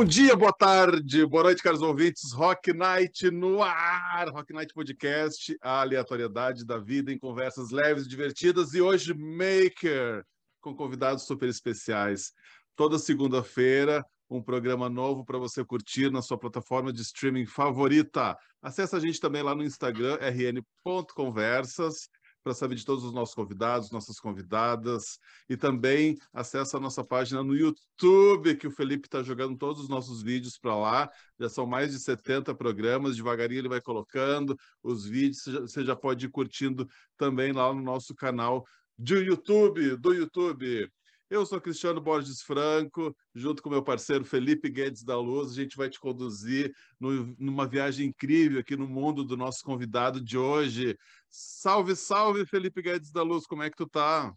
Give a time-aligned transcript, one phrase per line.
[0.00, 2.32] Bom dia, boa tarde, boa noite, caros ouvintes.
[2.32, 8.08] Rock Night no ar, Rock Night Podcast, a aleatoriedade da vida em conversas leves e
[8.08, 8.72] divertidas.
[8.72, 10.24] E hoje, Maker,
[10.58, 12.32] com convidados super especiais.
[12.74, 18.38] Toda segunda-feira, um programa novo para você curtir na sua plataforma de streaming favorita.
[18.62, 22.08] Acesse a gente também lá no Instagram, rn.conversas
[22.42, 27.42] para saber de todos os nossos convidados, nossas convidadas, e também acessa a nossa página
[27.42, 31.10] no YouTube, que o Felipe está jogando todos os nossos vídeos para lá.
[31.38, 36.26] Já são mais de 70 programas, devagarinho ele vai colocando os vídeos, você já pode
[36.26, 38.64] ir curtindo também lá no nosso canal
[38.98, 40.90] do YouTube, do YouTube.
[41.30, 45.76] Eu sou Cristiano Borges Franco, junto com meu parceiro Felipe Guedes da Luz, a gente
[45.76, 50.98] vai te conduzir no, numa viagem incrível aqui no mundo do nosso convidado de hoje.
[51.28, 54.34] Salve, salve, Felipe Guedes da Luz, como é que tu tá?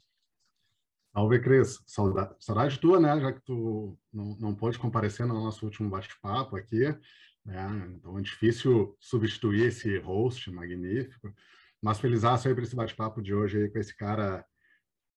[1.11, 1.81] Salve, Cris.
[1.87, 3.19] Saudade, saudade tua, né?
[3.19, 6.95] Já que tu não, não pôde comparecer no nosso último bate-papo aqui.
[7.43, 7.95] Né?
[7.95, 11.33] Então é difícil substituir esse host magnífico.
[11.81, 14.45] Mas feliz aí para esse bate-papo de hoje aí com esse cara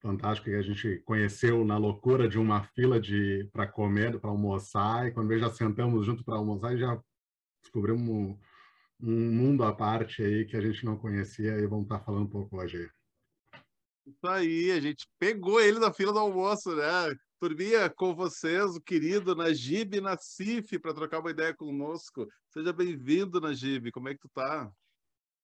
[0.00, 5.06] fantástico que a gente conheceu na loucura de uma fila de para comer, para almoçar,
[5.06, 7.00] e quando já sentamos junto para almoçar e já
[7.62, 8.38] descobrimos um,
[9.00, 12.25] um, mundo à parte aí que a gente não conhecia e vamos estar tá falando
[12.25, 12.88] um pouco hoje.
[14.06, 17.14] Isso aí, a gente pegou ele na fila do almoço, né?
[17.41, 22.27] Turminha, com vocês, o querido Najib Nassif, para trocar uma ideia conosco.
[22.50, 23.91] Seja bem-vindo, Najib.
[23.91, 24.70] Como é que tu tá?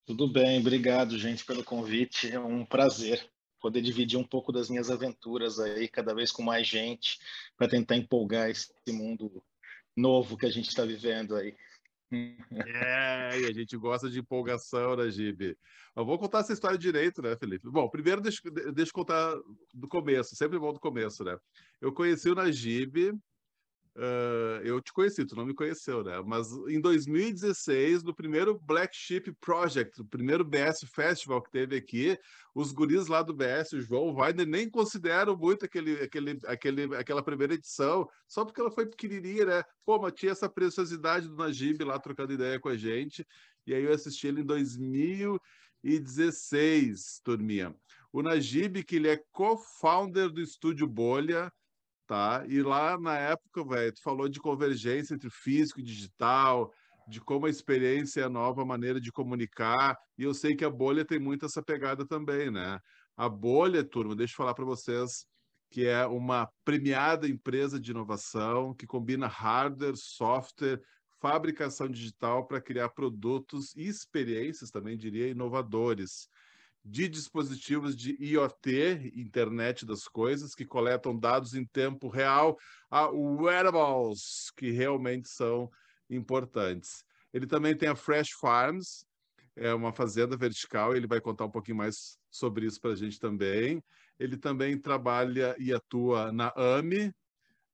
[0.06, 2.30] Tudo bem, obrigado, gente, pelo convite.
[2.30, 3.28] É um prazer
[3.62, 7.20] poder dividir um pouco das minhas aventuras aí, cada vez com mais gente,
[7.56, 9.42] para tentar empolgar esse mundo
[9.96, 11.54] novo que a gente está vivendo aí.
[12.10, 15.56] É, e a gente gosta de empolgação, né, Gibe?
[15.96, 17.70] Eu vou contar essa história direito, né, Felipe?
[17.70, 18.42] Bom, primeiro deixa,
[18.74, 19.34] deixa eu contar
[19.72, 21.38] do começo, sempre bom do começo, né?
[21.80, 23.14] Eu conheci o Najib
[23.94, 26.18] Uh, eu te conheci, tu não me conheceu, né?
[26.24, 32.18] Mas em 2016, no primeiro Black Sheep Project, o primeiro BS Festival que teve aqui,
[32.54, 37.22] os guris lá do BS, o João, Weiner, nem consideram muito aquele, aquele, aquele, aquela
[37.22, 39.62] primeira edição, só porque ela foi pequenininha, né?
[39.84, 43.26] Pô, mas tinha essa preciosidade do Najib lá trocando ideia com a gente,
[43.66, 47.76] e aí eu assisti ele em 2016, turminha.
[48.10, 51.52] O Najib, que ele é co-founder do Estúdio Bolha,
[52.06, 52.44] tá?
[52.48, 56.72] E lá na época, velho, tu falou de convergência entre físico e digital,
[57.08, 60.70] de como a experiência é a nova maneira de comunicar, e eu sei que a
[60.70, 62.78] bolha tem muito essa pegada também, né?
[63.16, 65.26] A bolha, turma, deixa eu falar para vocês
[65.70, 70.78] que é uma premiada empresa de inovação que combina hardware, software,
[71.18, 76.28] fabricação digital para criar produtos e experiências, também diria, inovadores
[76.84, 82.58] de dispositivos de IoT, Internet das Coisas, que coletam dados em tempo real,
[82.90, 85.70] a wearables, que realmente são
[86.10, 87.04] importantes.
[87.32, 89.06] Ele também tem a Fresh Farms,
[89.54, 93.18] é uma fazenda vertical, ele vai contar um pouquinho mais sobre isso para a gente
[93.18, 93.82] também.
[94.18, 97.08] Ele também trabalha e atua na AMI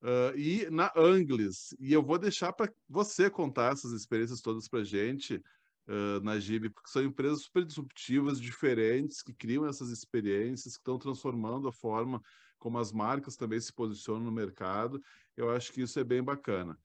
[0.02, 1.74] uh, e na Anglis.
[1.78, 5.42] E eu vou deixar para você contar essas experiências todas para a gente,
[5.88, 10.98] uh, na GIB, porque são empresas super disruptivas, diferentes, que criam essas experiências, que estão
[10.98, 12.22] transformando a forma
[12.58, 15.02] como as marcas também se posicionam no mercado.
[15.36, 16.78] Eu acho que isso é bem bacana.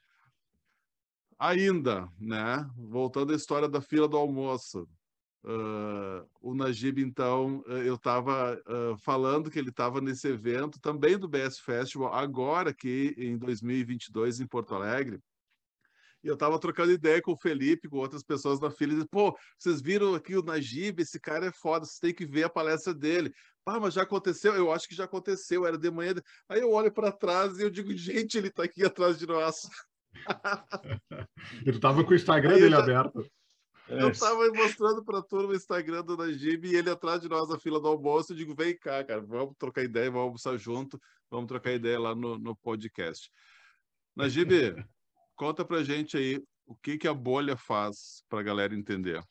[1.38, 2.70] Ainda, né?
[2.78, 4.88] Voltando à história da fila do almoço.
[5.44, 11.28] Uh, o Najib, então, eu estava uh, falando que ele estava nesse evento também do
[11.28, 15.20] BS Festival, agora aqui em 2022 em Porto Alegre,
[16.24, 19.08] e eu tava trocando ideia com o Felipe, com outras pessoas na fila, e disse,
[19.10, 22.50] pô, vocês viram aqui o Najib, esse cara é foda, vocês têm que ver a
[22.50, 23.34] palestra dele.
[23.66, 24.54] Ah, mas já aconteceu?
[24.56, 26.14] Eu acho que já aconteceu, era de manhã.
[26.48, 29.68] Aí eu olho para trás e eu digo, gente, ele tá aqui atrás de nós.
[31.66, 33.26] ele tava com o Instagram dele aberto.
[33.86, 37.50] Eu estava mostrando para a turma o Instagram do Najib e ele atrás de nós
[37.50, 38.32] na fila do almoço.
[38.32, 41.00] Eu digo, vem cá, cara, vamos trocar ideia, vamos almoçar junto,
[41.30, 43.30] vamos trocar ideia lá no, no podcast.
[44.16, 44.74] Najib,
[45.36, 49.22] Conta pra gente aí o que, que a bolha faz para a galera entender.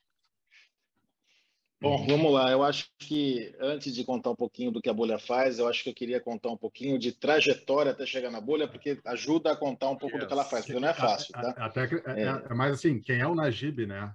[1.83, 2.49] Bom, vamos lá.
[2.49, 5.83] Eu acho que antes de contar um pouquinho do que a bolha faz, eu acho
[5.83, 9.57] que eu queria contar um pouquinho de trajetória até chegar na bolha, porque ajuda a
[9.57, 10.23] contar um pouco yes.
[10.25, 11.51] do que ela faz, porque não é fácil, tá?
[11.57, 14.15] Até é, é, é mais assim, quem é o Najib, né?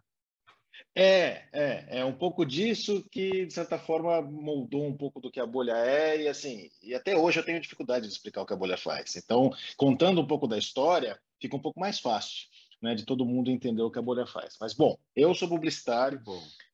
[0.95, 5.39] É, é, é um pouco disso que, de certa forma, moldou um pouco do que
[5.39, 8.53] a bolha é, e assim, e até hoje eu tenho dificuldade de explicar o que
[8.53, 9.15] a bolha faz.
[9.17, 12.47] Então, contando um pouco da história, fica um pouco mais fácil,
[12.81, 14.55] né, de todo mundo entender o que a bolha faz.
[14.59, 16.21] Mas, bom, eu sou publicitário,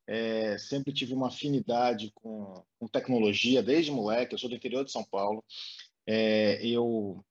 [0.07, 4.91] é, sempre tive uma afinidade com, com, tecnologia desde moleque, eu sou do interior de
[4.91, 5.43] São Paulo,
[6.05, 7.23] é, eu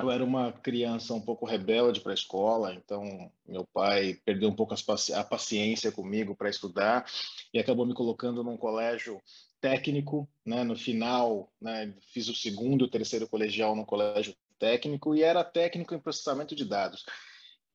[0.00, 4.54] eu era uma criança um pouco rebelde para a escola, então meu pai perdeu um
[4.54, 7.04] pouco a paciência comigo para estudar
[7.52, 9.20] e acabou me colocando num colégio
[9.60, 10.64] técnico, né?
[10.64, 15.42] No final, né, fiz o segundo e o terceiro colegial no colégio técnico e era
[15.42, 17.04] técnico em processamento de dados.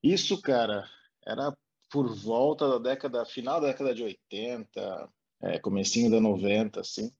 [0.02, 0.88] Isso, cara,
[1.26, 1.54] era
[1.90, 5.10] por volta da década, final da década de 80,
[5.42, 7.12] é, comecinho da 90, assim.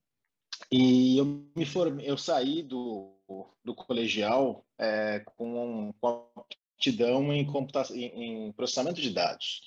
[0.71, 3.15] E eu me formei, eu saí do,
[3.63, 6.31] do colegial é, com, com
[6.75, 7.47] aptidão em,
[7.95, 9.61] em, em processamento de dados.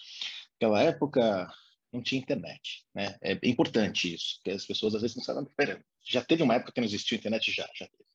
[0.54, 1.52] Naquela época
[1.92, 3.18] não tinha internet, né?
[3.22, 6.72] É importante isso, porque as pessoas às vezes não sabem, pera, já teve uma época
[6.72, 8.10] que não existia internet já, já teve.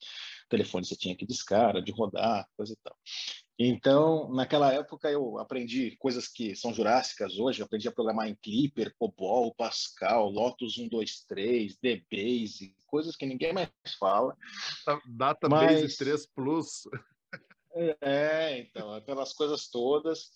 [0.49, 2.97] Telefone você tinha que discar, de rodar, coisa e tal.
[3.59, 8.35] Então, naquela época eu aprendi coisas que são jurássicas hoje, eu aprendi a programar em
[8.35, 14.37] Clipper, COBOL, Pascal, Lotus 123, DBase, coisas que ninguém mais fala.
[15.07, 15.97] Database Mas...
[15.97, 16.83] 3 Plus.
[18.01, 20.31] É, então, aquelas coisas todas.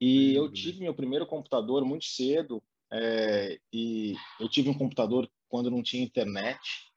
[0.00, 5.70] E eu tive meu primeiro computador muito cedo, é, e eu tive um computador quando
[5.70, 6.87] não tinha internet.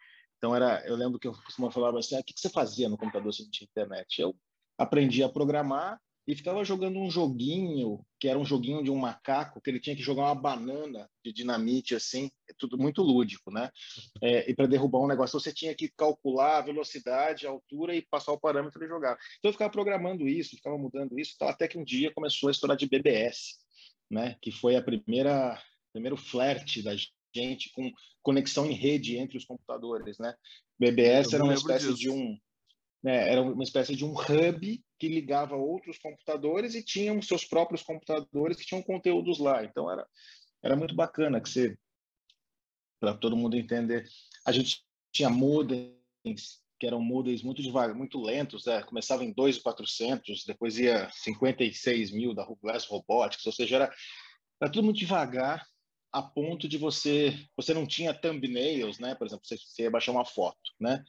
[0.41, 2.97] Então era, eu lembro que eu costumava falar assim, ah, o que você fazia no
[2.97, 4.19] computador se não tinha internet?
[4.19, 4.35] Eu
[4.75, 9.61] aprendi a programar e ficava jogando um joguinho, que era um joguinho de um macaco,
[9.61, 13.69] que ele tinha que jogar uma banana de dinamite, assim, é tudo muito lúdico, né?
[14.19, 18.01] É, e para derrubar um negócio, você tinha que calcular a velocidade, a altura e
[18.01, 19.19] passar o parâmetro e jogar.
[19.37, 22.75] Então eu ficava programando isso, ficava mudando isso, até que um dia começou a estourar
[22.75, 23.59] de BBS,
[24.09, 24.37] né?
[24.41, 25.61] Que foi a primeira
[25.93, 26.95] primeiro flerte da
[27.33, 27.91] gente com
[28.21, 30.33] conexão em rede entre os computadores, né?
[30.79, 31.99] BBS era uma espécie disso.
[31.99, 32.37] de um
[33.03, 37.81] né, era uma espécie de um hub que ligava outros computadores e tinham seus próprios
[37.81, 39.63] computadores que tinham conteúdos lá.
[39.63, 40.07] Então era
[40.63, 41.77] era muito bacana que você
[42.99, 44.07] para todo mundo entender.
[44.45, 48.81] A gente tinha modems que eram modems muito devagar, muito lentos, né?
[48.81, 53.93] começava em 2.400, depois ia 56 mil da West Robotics, ou seja, era,
[54.59, 55.63] era tudo muito devagar
[56.11, 59.15] a ponto de você você não tinha thumbnails, né?
[59.15, 61.03] Por exemplo, você, você ia baixar uma foto, né?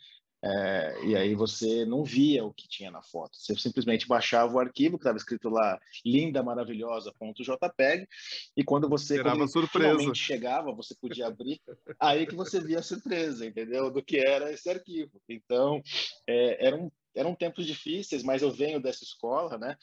[0.44, 3.37] É, e aí você não via o que tinha na foto.
[3.37, 8.08] Você simplesmente baixava o arquivo que estava escrito lá, linda, maravilhosa, .jpeg,
[8.56, 11.60] e quando você quando finalmente chegava, você podia abrir,
[11.99, 13.88] aí que você via a surpresa, entendeu?
[13.88, 15.22] Do que era esse arquivo.
[15.28, 15.81] Então,
[16.26, 19.76] é, eram, eram tempos difíceis, mas eu venho dessa escola, né?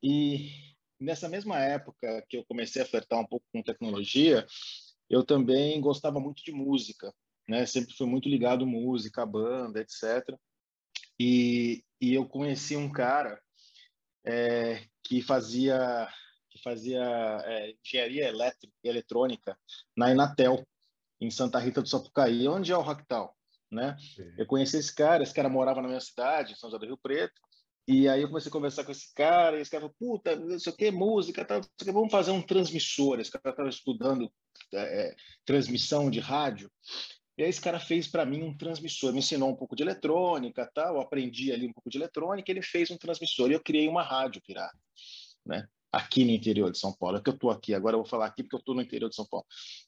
[0.00, 0.52] E
[0.98, 4.46] nessa mesma época que eu comecei a flertar um pouco com tecnologia,
[5.08, 7.12] eu também gostava muito de música
[7.48, 7.64] né?
[7.66, 10.36] Sempre fui muito ligado à música, à banda, etc.
[11.18, 13.40] E, e eu conheci um cara
[14.24, 16.08] é, que fazia
[16.50, 17.02] que fazia
[17.44, 19.58] é, engenharia elétrica e eletrônica
[19.94, 20.66] na Inatel,
[21.20, 23.36] em Santa Rita do Sapucaí, onde é o Ractal,
[23.70, 23.94] né?
[23.98, 24.32] Sim.
[24.38, 26.96] Eu conheci esse cara, esse cara morava na minha cidade, em São José do Rio
[26.96, 27.40] Preto,
[27.86, 30.58] e aí eu comecei a conversar com esse cara, e esse cara falou, puta, não
[30.58, 33.20] sei o que, música, tá, vamos fazer um transmissor.
[33.20, 34.30] Esse cara estava estudando
[34.74, 36.70] é, transmissão de rádio,
[37.38, 40.68] e aí esse cara fez para mim um transmissor, me ensinou um pouco de eletrônica,
[40.74, 43.86] tal, eu aprendi ali um pouco de eletrônica, ele fez um transmissor e eu criei
[43.88, 44.78] uma rádio pirata,
[45.44, 45.68] né?
[45.92, 48.26] Aqui no interior de São Paulo, é que eu estou aqui, agora eu vou falar
[48.26, 49.46] aqui porque eu estou no interior de São Paulo.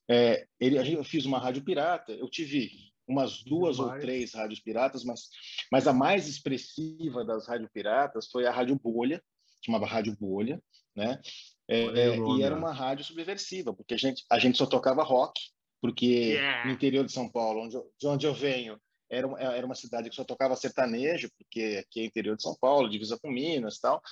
[0.08, 2.70] É, ele, eu fiz uma rádio pirata, eu tive
[3.08, 5.30] umas duas ou três rádios piratas, mas,
[5.72, 9.22] mas a mais expressiva das rádios piratas foi a Rádio Bolha,
[9.64, 10.62] chamava Rádio Bolha,
[10.94, 11.20] né?
[11.66, 15.40] É, é, e era uma rádio subversiva, porque a gente, a gente só tocava rock,
[15.80, 16.66] porque yeah.
[16.66, 20.08] no interior de São Paulo, onde eu, de onde eu venho, era, era uma cidade
[20.10, 23.80] que só tocava sertanejo, porque aqui é interior de São Paulo, divisa com Minas e
[23.80, 24.02] tal,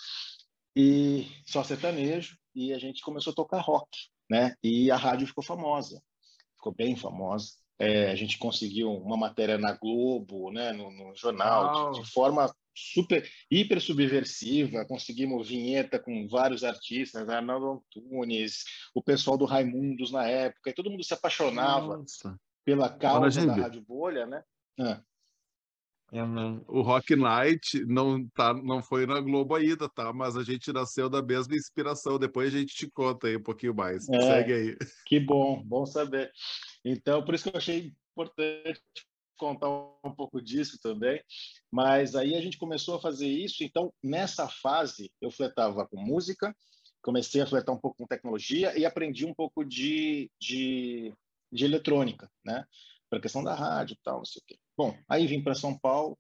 [0.75, 3.89] e só sertanejo, e a gente começou a tocar rock,
[4.31, 4.55] né?
[4.63, 6.03] E a rádio ficou famosa,
[6.57, 7.53] ficou bem famosa.
[7.79, 12.51] É, a gente conseguiu uma matéria na Globo, né, no, no jornal, de, de, forma
[12.75, 18.65] super, hiper subversiva, conseguimos vinheta com vários artistas, Arnaldo Antunes,
[18.95, 22.39] o pessoal do Raimundos na época, e todo mundo se apaixonava Nossa.
[22.65, 24.43] pela causa da Rádio Bolha, né?
[24.79, 25.01] Ah.
[26.69, 30.13] O Rock Night não, tá, não foi na Globo ainda, tá?
[30.13, 32.19] Mas a gente nasceu da mesma inspiração.
[32.19, 34.09] Depois a gente te conta aí um pouquinho mais.
[34.09, 34.77] É, Segue aí.
[35.05, 36.31] Que bom, bom saber.
[36.85, 38.81] Então, por isso que eu achei importante
[39.37, 41.23] contar um pouco disso também.
[41.71, 43.65] Mas aí a gente começou a fazer isso.
[43.65, 46.55] Então, nessa fase, eu fletava com música,
[47.03, 51.13] comecei a fletar um pouco com tecnologia e aprendi um pouco de, de,
[51.53, 52.65] de eletrônica, né?
[53.11, 54.59] Para a questão da rádio e tal, não sei o quê.
[54.77, 56.19] Bom, aí vim para São Paulo,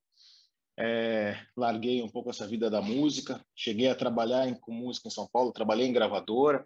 [0.78, 5.10] é, larguei um pouco essa vida da música, cheguei a trabalhar em, com música em
[5.10, 6.64] São Paulo, trabalhei em gravadora,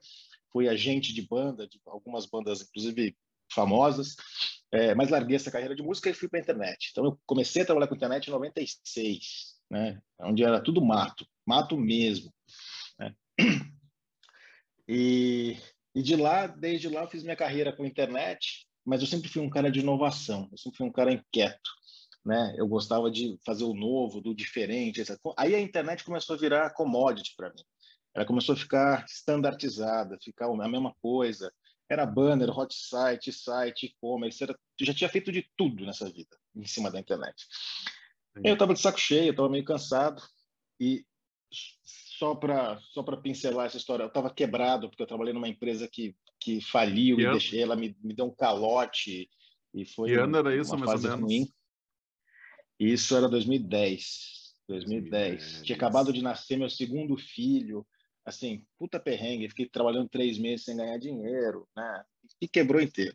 [0.53, 3.17] fui agente de banda, de algumas bandas, inclusive
[3.53, 4.15] famosas,
[4.73, 6.91] é, mas larguei essa carreira de música e fui para a internet.
[6.93, 9.57] Então, eu comecei a trabalhar com internet em 96.
[9.69, 10.01] né?
[10.21, 12.33] Onde era tudo mato, mato mesmo.
[12.99, 13.15] Né?
[14.89, 15.57] E,
[15.95, 19.43] e de lá, desde lá, eu fiz minha carreira com internet, mas eu sempre fui
[19.43, 21.71] um cara de inovação, eu sempre fui um cara inquieto,
[22.25, 22.55] né?
[22.57, 25.01] Eu gostava de fazer o novo, do diferente.
[25.01, 25.19] Etc.
[25.37, 27.63] Aí a internet começou a virar commodity para mim.
[28.15, 31.53] Ela começou a ficar standardizada, ficar a mesma coisa.
[31.89, 34.53] Era banner, hot site, site, e-commerce, era...
[34.79, 37.47] eu já tinha feito de tudo nessa vida, em cima da internet.
[38.45, 40.23] Eu estava de saco cheio, eu estava meio cansado
[40.79, 41.05] e
[42.21, 45.89] só para só para pincelar essa história, eu estava quebrado porque eu trabalhei numa empresa
[45.91, 47.33] que que faliu que e ano?
[47.35, 49.29] deixei ela me, me deu um calote
[49.75, 51.49] e foi que ano era isso, uma fase ruim.
[52.81, 55.39] Isso era 2010, 2010.
[55.39, 55.63] 2010.
[55.67, 57.87] Tinha acabado de nascer meu segundo filho,
[58.25, 62.05] assim, puta perrengue, fiquei trabalhando três meses sem ganhar dinheiro, né?
[62.41, 63.15] E quebrou inteiro.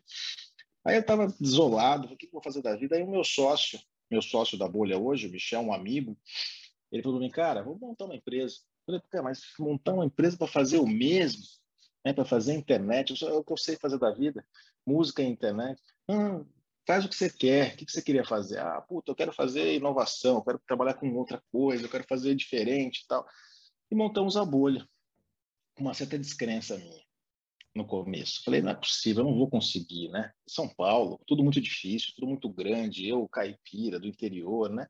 [0.84, 2.94] Aí eu estava desolado, o que eu vou fazer da vida?
[2.94, 6.16] Aí o meu sócio, meu sócio da bolha hoje, o Michel, um amigo,
[6.92, 8.58] ele falou para mim, cara, vou montar uma empresa.
[8.86, 11.42] Eu falei, cara, mas montar uma empresa para fazer o mesmo,
[12.04, 14.46] né, para fazer internet, é o que eu sei fazer da vida,
[14.86, 15.82] música e internet.
[16.08, 16.44] Ah,
[16.86, 18.58] faz o que você quer, o que você queria fazer?
[18.58, 22.34] Ah, puta, eu quero fazer inovação, eu quero trabalhar com outra coisa, eu quero fazer
[22.34, 23.26] diferente e tal.
[23.90, 24.86] E montamos a bolha,
[25.78, 27.04] uma certa descrença minha
[27.74, 28.42] no começo.
[28.42, 30.32] Falei, não é possível, eu não vou conseguir, né?
[30.48, 34.86] São Paulo, tudo muito difícil, tudo muito grande, eu caipira do interior, né?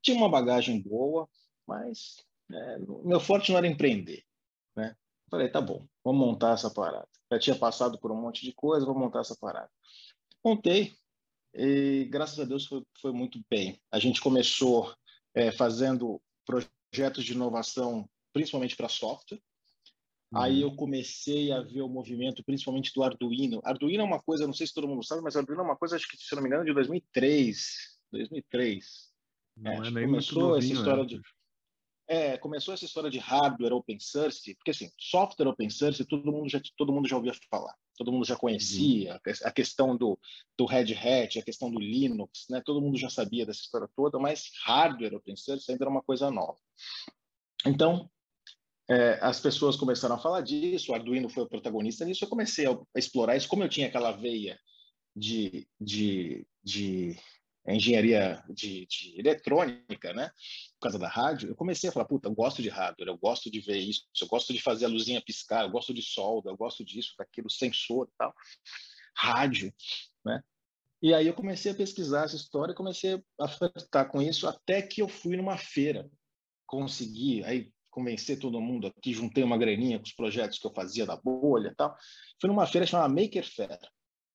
[0.00, 1.28] Tinha uma bagagem boa,
[1.66, 2.16] mas
[2.50, 4.24] é, meu forte não era empreender,
[4.74, 4.96] né?
[5.30, 7.08] Falei, tá bom, vamos montar essa parada.
[7.30, 9.70] Já tinha passado por um monte de coisa, vou montar essa parada.
[10.42, 10.94] Montei
[11.54, 13.80] e graças a Deus foi, foi muito bem.
[13.90, 14.94] A gente começou
[15.34, 19.40] é, fazendo projetos de inovação, principalmente para software.
[20.32, 20.40] Uhum.
[20.40, 23.60] Aí eu comecei a ver o movimento, principalmente do Arduino.
[23.64, 25.96] Arduino é uma coisa, não sei se todo mundo sabe, mas Arduino é uma coisa,
[25.96, 27.98] acho que se não me engano, de 2003.
[28.10, 29.12] 2003.
[29.56, 31.06] Não é, é começou essa história é.
[31.06, 31.20] de
[32.06, 36.48] é, começou essa história de hardware open source, porque assim, software open source todo mundo
[36.48, 39.32] já todo mundo já ouvia falar, todo mundo já conhecia uhum.
[39.44, 40.18] a questão do,
[40.56, 42.62] do Red Hat, a questão do Linux, né?
[42.64, 46.30] Todo mundo já sabia dessa história toda, mas hardware open source ainda era uma coisa
[46.30, 46.58] nova.
[47.66, 48.10] Então,
[48.90, 52.66] é, as pessoas começaram a falar disso, o Arduino foi o protagonista nisso, eu comecei
[52.66, 54.58] a, a explorar isso, como eu tinha aquela veia
[55.16, 57.16] de, de, de
[57.72, 60.30] engenharia de, de, eletrônica, né?
[60.74, 63.50] Por causa da rádio, eu comecei a falar, puta, eu gosto de hardware, eu gosto
[63.50, 66.56] de ver isso, eu gosto de fazer a luzinha piscar, eu gosto de solda, eu
[66.56, 68.34] gosto disso, daquilo, sensor e tal.
[69.16, 69.72] Rádio,
[70.24, 70.42] né?
[71.00, 75.00] E aí eu comecei a pesquisar essa história, comecei a flertar com isso, até que
[75.00, 76.10] eu fui numa feira,
[76.66, 81.06] consegui, aí convencer todo mundo aqui, juntei uma graninha com os projetos que eu fazia
[81.06, 81.96] da bolha e tal.
[82.40, 83.78] Fui numa feira chamada Maker Fair,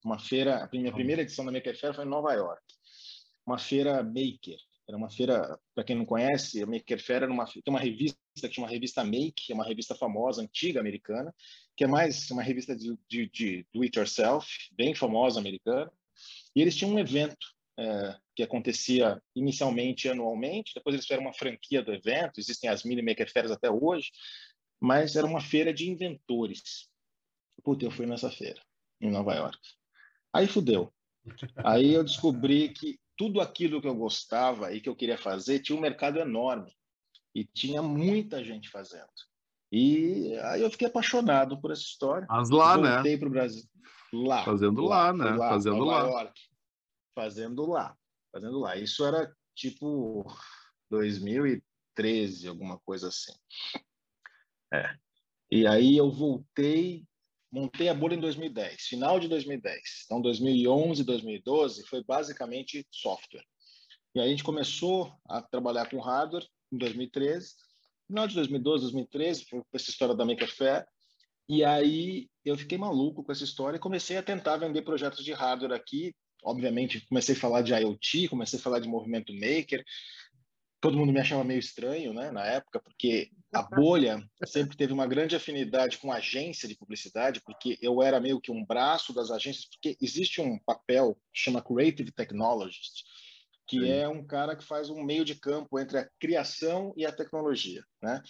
[0.03, 2.63] uma feira, a minha primeira edição da Maker Fair foi em Nova York
[3.50, 4.58] uma feira maker.
[4.88, 8.18] Era uma feira, para quem não conhece, a Maker Fair era uma, tem uma revista
[8.41, 11.32] que chama Revista Make, é uma revista famosa, antiga americana,
[11.77, 15.91] que é mais uma revista de, de, de do it yourself, bem famosa americana.
[16.56, 17.38] E eles tinham um evento
[17.77, 23.03] é, que acontecia inicialmente anualmente, depois eles fizeram uma franquia do evento, existem as mini
[23.03, 24.10] Maker Fairs até hoje,
[24.82, 26.89] mas era uma feira de inventores.
[27.63, 28.60] Puta, eu fui nessa feira,
[29.00, 29.60] em Nova York.
[30.34, 30.91] Aí fudeu.
[31.58, 35.77] Aí eu descobri que tudo aquilo que eu gostava e que eu queria fazer tinha
[35.77, 36.73] um mercado enorme
[37.35, 39.09] e tinha muita gente fazendo.
[39.69, 42.25] E aí eu fiquei apaixonado por essa história.
[42.29, 42.93] Mas lá, Voltei né?
[42.95, 43.63] Voltei para o Brasil.
[44.13, 44.45] Lá.
[44.45, 45.31] Fazendo lá, lá né?
[45.31, 46.09] Lá, fazendo Nova lá.
[46.09, 46.41] York.
[47.13, 47.97] Fazendo lá.
[48.31, 48.77] Fazendo lá.
[48.77, 50.25] Isso era tipo
[50.89, 53.33] 2013, alguma coisa assim.
[54.73, 54.95] É.
[55.51, 57.05] E aí eu voltei
[57.51, 59.82] montei a bolha em 2010, final de 2010.
[60.06, 63.44] Então, 2011, 2012 foi basicamente software.
[64.15, 67.53] E aí a gente começou a trabalhar com hardware em 2013.
[68.08, 70.86] Final de 2012, 2013, foi essa história da Maker Fair.
[71.48, 75.34] E aí eu fiquei maluco com essa história e comecei a tentar vender projetos de
[75.34, 76.13] hardware aqui.
[76.44, 79.84] Obviamente, comecei a falar de IoT, comecei a falar de movimento maker,
[80.81, 85.07] todo mundo me achava meio estranho, né, na época, porque a bolha sempre teve uma
[85.07, 89.65] grande afinidade com agência de publicidade, porque eu era meio que um braço das agências,
[89.65, 93.03] porque existe um papel que chama Creative Technologist,
[93.67, 93.89] que Sim.
[93.89, 97.83] é um cara que faz um meio de campo entre a criação e a tecnologia,
[98.01, 98.21] né?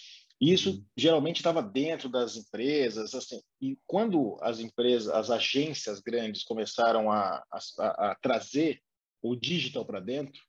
[0.42, 0.86] E isso uhum.
[0.98, 3.42] geralmente estava dentro das empresas, assim.
[3.62, 8.82] E quando as empresas, as agências grandes começaram a, a, a trazer
[9.22, 10.42] o digital para dentro,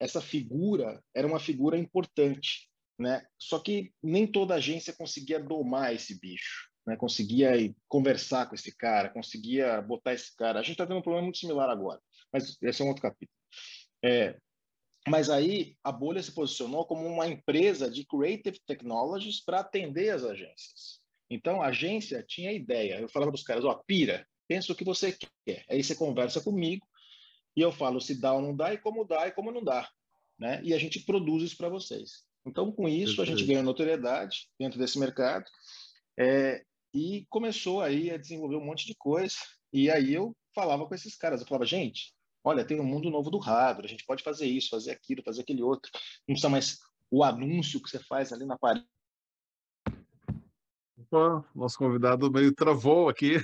[0.00, 3.26] essa figura era uma figura importante, né?
[3.38, 6.96] Só que nem toda agência conseguia domar esse bicho, né?
[6.96, 7.52] Conseguia
[7.88, 10.60] conversar com esse cara, conseguia botar esse cara.
[10.60, 12.00] A gente está tendo um problema muito similar agora,
[12.32, 13.36] mas esse é um outro capítulo.
[14.04, 14.38] É,
[15.08, 20.24] Mas aí a bolha se posicionou como uma empresa de creative technologies para atender as
[20.24, 21.00] agências.
[21.30, 23.00] Então a agência tinha ideia.
[23.00, 25.64] Eu falava para os caras: ó, pira, pensa o que você quer.
[25.68, 26.86] Aí você conversa comigo
[27.56, 29.88] e eu falo se dá ou não dá, e como dá e como não dá.
[30.38, 30.60] Né?
[30.62, 32.26] E a gente produz isso para vocês.
[32.44, 35.44] Então, com isso, a gente ganhou notoriedade dentro desse mercado
[36.18, 36.62] é,
[36.94, 39.34] e começou aí a desenvolver um monte de coisa.
[39.72, 43.30] E aí eu falava com esses caras, eu falava, gente, olha, tem um mundo novo
[43.30, 45.90] do hardware, a gente pode fazer isso, fazer aquilo, fazer aquele outro.
[46.28, 46.78] Não precisa mais
[47.10, 48.86] o anúncio que você faz ali na parede.
[50.98, 53.40] Opa, nosso convidado meio travou aqui.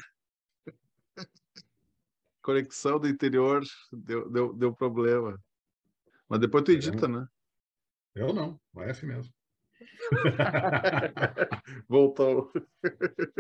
[2.43, 5.39] Conexão do interior deu, deu, deu problema.
[6.29, 7.27] Mas depois tu edita, né?
[8.15, 9.33] Eu não, vai assim mesmo.
[11.89, 12.53] Voltou.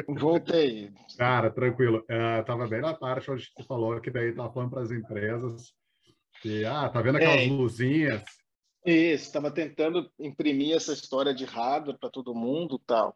[0.08, 0.92] Voltei.
[1.16, 2.04] Cara, tranquilo.
[2.40, 5.72] Estava é, bem na parte onde você falou que daí estava falando para as empresas
[6.40, 8.22] que, ah, tá vendo aquelas é, luzinhas?
[8.84, 13.14] Isso, estava tentando imprimir essa história de hardware para todo mundo tal.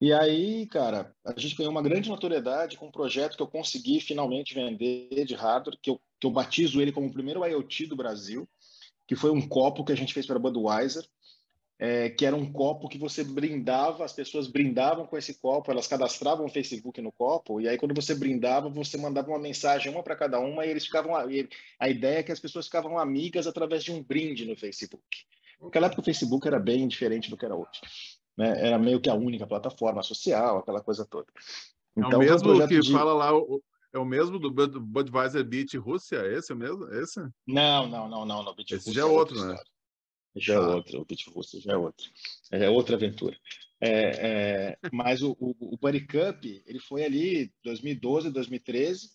[0.00, 4.00] E aí, cara, a gente ganhou uma grande notoriedade com um projeto que eu consegui
[4.00, 7.96] finalmente vender de hardware, que eu, que eu batizo ele como o primeiro IoT do
[7.96, 8.46] Brasil,
[9.06, 11.06] que foi um copo que a gente fez para Budweiser
[11.78, 15.86] é, que era um copo que você brindava, as pessoas brindavam com esse copo, elas
[15.86, 20.02] cadastravam o Facebook no copo, e aí quando você brindava, você mandava uma mensagem, uma
[20.02, 21.14] para cada uma, e eles ficavam.
[21.14, 25.02] A ideia é que as pessoas ficavam amigas através de um brinde no Facebook.
[25.60, 27.80] Naquela época o Facebook era bem diferente do que era hoje.
[28.36, 28.66] Né?
[28.66, 31.26] Era meio que a única plataforma social, aquela coisa toda.
[31.96, 32.92] Então, é o mesmo que de...
[32.92, 33.30] fala lá,
[33.92, 36.16] é o mesmo do Budweiser Beat Rússia?
[36.26, 36.86] Esse é o mesmo?
[36.94, 37.20] Esse?
[37.46, 38.42] Não, não, não, não.
[38.42, 39.52] não Beat Esse Rússia já é outro, né?
[39.52, 39.76] História.
[40.36, 42.06] Já é outra, o Beat Russo já é outra.
[42.50, 43.36] É outra aventura.
[43.80, 49.10] É, é, mas o, o, o Buddy Cup, ele foi ali 2012, 2013.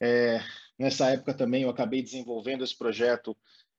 [0.00, 0.40] É,
[0.78, 3.36] nessa época também eu acabei desenvolvendo esse projeto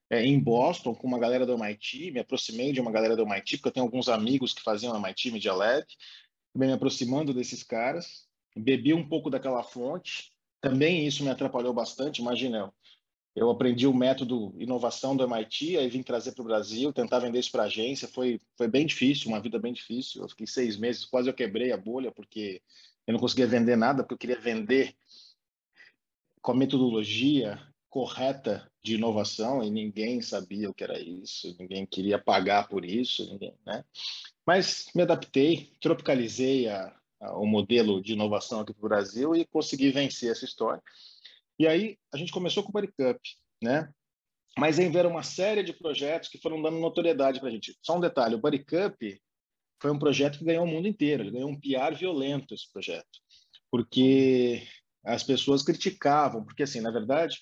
[0.09, 3.57] é, em Boston com uma galera do MIT, me aproximei de uma galera do MIT,
[3.57, 5.85] porque eu tenho alguns amigos que faziam MIT Media Lab,
[6.55, 12.73] me aproximando desses caras, bebi um pouco daquela fonte, também isso me atrapalhou bastante, imagina,
[13.35, 17.39] eu aprendi o método inovação do MIT, aí vim trazer para o Brasil, tentar vender
[17.39, 18.07] isso para a agência.
[18.07, 20.23] Foi, foi bem difícil, uma vida bem difícil.
[20.23, 22.61] Eu fiquei seis meses, quase eu quebrei a bolha, porque
[23.07, 24.93] eu não conseguia vender nada, porque eu queria vender
[26.41, 32.19] com a metodologia correta de inovação e ninguém sabia o que era isso, ninguém queria
[32.19, 33.83] pagar por isso, ninguém, né?
[34.45, 39.45] Mas me adaptei, tropicalizei a, a, o modelo de inovação aqui para o Brasil e
[39.45, 40.81] consegui vencer essa história.
[41.57, 43.19] E aí a gente começou com o Buddy Cup,
[43.61, 43.91] né?
[44.57, 47.77] Mas aí vieram uma série de projetos que foram dando notoriedade para a gente.
[47.81, 49.01] Só um detalhe, o Buddy Cup
[49.81, 53.19] foi um projeto que ganhou o mundo inteiro, ele ganhou um PR violento esse projeto,
[53.71, 54.67] porque
[55.03, 57.39] as pessoas criticavam, porque assim, na verdade,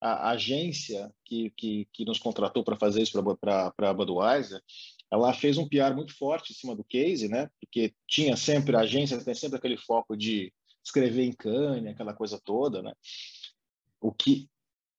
[0.00, 4.62] a agência que, que, que nos contratou para fazer isso para a Budweiser,
[5.10, 7.50] ela fez um PR muito forte em cima do case, né?
[7.60, 12.40] Porque tinha sempre, a agência tem sempre aquele foco de escrever em cane, aquela coisa
[12.42, 12.92] toda, né?
[14.00, 14.48] O que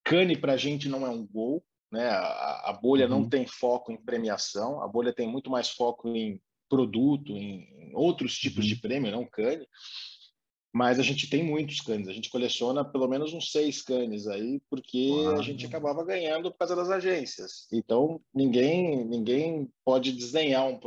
[0.04, 2.08] Cane para a gente não é um gol, né?
[2.10, 3.22] A, a bolha uhum.
[3.22, 7.96] não tem foco em premiação, a bolha tem muito mais foco em produto, em, em
[7.96, 8.70] outros tipos uhum.
[8.70, 9.66] de prêmio, não Cane.
[10.74, 14.62] Mas a gente tem muitos canes, a gente coleciona pelo menos uns seis canes aí,
[14.70, 15.38] porque Uau.
[15.38, 17.68] a gente acabava ganhando por causa das agências.
[17.74, 20.80] Então, ninguém ninguém pode desdenhar um,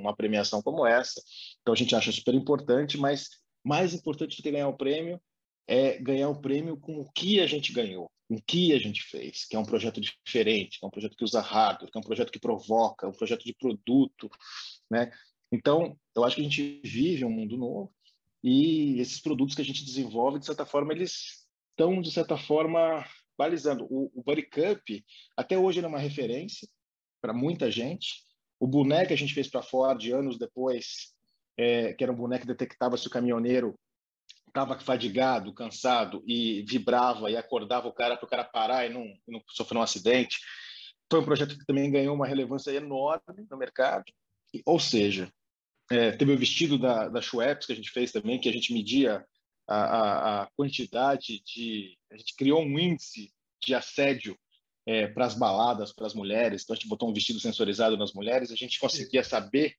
[0.00, 1.20] uma premiação como essa.
[1.60, 3.28] Então, a gente acha super importante, mas
[3.64, 5.20] mais importante do que ganhar o prêmio
[5.66, 9.02] é ganhar o prêmio com o que a gente ganhou, com o que a gente
[9.02, 12.00] fez, que é um projeto diferente, que é um projeto que usa hardware, que é
[12.00, 14.30] um projeto que provoca, um projeto de produto,
[14.88, 15.10] né?
[15.50, 17.92] Então, eu acho que a gente vive um mundo novo
[18.46, 23.02] e esses produtos que a gente desenvolve, de certa forma, eles estão, de certa forma,
[23.38, 23.86] balizando.
[23.88, 25.02] O, o Buddy Cup,
[25.34, 26.68] até hoje, ele é uma referência
[27.22, 28.22] para muita gente.
[28.60, 31.14] O boneco que a gente fez para Ford anos depois,
[31.56, 33.74] é, que era um boneco que detectava se o caminhoneiro
[34.46, 39.06] estava fadigado, cansado e vibrava e acordava o cara para o cara parar e não,
[39.26, 40.38] não sofrer um acidente.
[41.10, 44.04] Foi um projeto que também ganhou uma relevância enorme no mercado.
[44.66, 45.32] Ou seja,
[45.90, 48.72] é, teve o vestido da, da Schweppes que a gente fez também, que a gente
[48.72, 49.24] media
[49.68, 51.96] a, a, a quantidade de...
[52.10, 54.38] A gente criou um índice de assédio
[54.86, 56.62] é, para as baladas, para as mulheres.
[56.62, 58.50] Então, a gente botou um vestido sensorizado nas mulheres.
[58.50, 59.74] A gente conseguia saber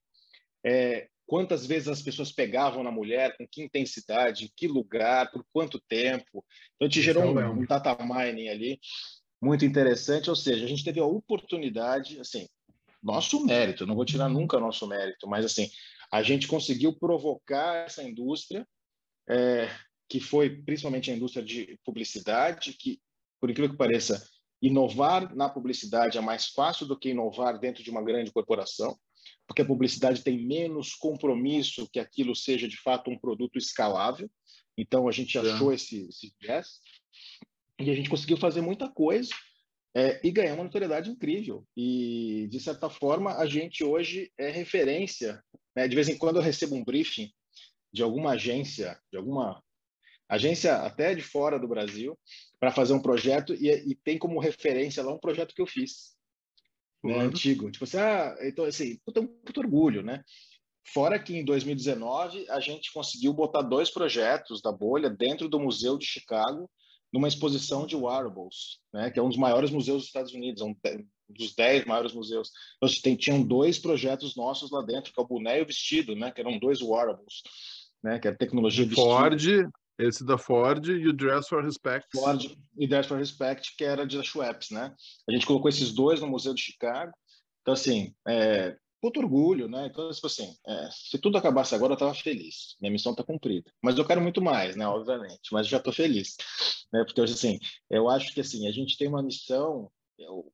[0.64, 5.44] é, quantas vezes as pessoas pegavam na mulher, com que intensidade, em que lugar, por
[5.52, 6.44] quanto tempo.
[6.74, 8.80] Então, te gerou um, um data mining ali
[9.40, 10.30] muito interessante.
[10.30, 12.48] Ou seja, a gente teve a oportunidade, assim,
[13.02, 15.70] nosso mérito, não vou tirar nunca nosso mérito, mas assim,
[16.12, 18.66] a gente conseguiu provocar essa indústria,
[19.28, 19.68] é,
[20.08, 23.00] que foi principalmente a indústria de publicidade, que,
[23.40, 24.24] por incrível que pareça,
[24.62, 28.96] inovar na publicidade é mais fácil do que inovar dentro de uma grande corporação,
[29.46, 34.30] porque a publicidade tem menos compromisso que aquilo seja de fato um produto escalável.
[34.78, 36.32] Então a gente achou esse, esse
[37.78, 39.30] e a gente conseguiu fazer muita coisa
[39.94, 41.66] é, e ganhar uma notoriedade incrível.
[41.76, 45.42] E de certa forma a gente hoje é referência.
[45.76, 45.86] Né?
[45.86, 47.30] De vez em quando eu recebo um briefing
[47.92, 49.62] de alguma agência, de alguma
[50.28, 52.18] agência até de fora do Brasil,
[52.58, 56.16] para fazer um projeto e, e, tem como referência lá um projeto que eu fiz,
[57.04, 57.70] né, antigo.
[57.70, 60.24] Tipo assim, ah, então assim, puta, um puto orgulho, né?
[60.92, 65.98] Fora que em 2019 a gente conseguiu botar dois projetos da bolha dentro do Museu
[65.98, 66.70] de Chicago,
[67.12, 70.74] numa exposição de wearables, né, que é um dos maiores museus dos Estados Unidos, um
[71.28, 72.50] dos dez maiores museus.
[72.76, 76.14] Então, tem, tinham dois projetos nossos lá dentro, que é o boné e o vestido,
[76.14, 77.42] né, que eram dois wearables,
[78.02, 79.40] né, que era tecnologia de Ford,
[79.98, 82.06] esse da Ford e o Dress for Respect.
[82.14, 84.94] Ford e Dress for Respect, que era de Schweppes, né?
[85.28, 87.12] A gente colocou esses dois no Museu de Chicago.
[87.62, 89.86] Então, assim, é, puto orgulho, né?
[89.86, 92.76] Então, tipo assim, é, se tudo acabasse agora, eu estava feliz.
[92.80, 93.70] Minha missão está cumprida.
[93.82, 94.86] Mas eu quero muito mais, né?
[94.86, 95.48] Obviamente.
[95.52, 96.36] Mas já estou feliz,
[96.92, 97.02] né?
[97.04, 97.58] Porque assim,
[97.88, 100.52] eu acho que assim a gente tem uma missão, eu,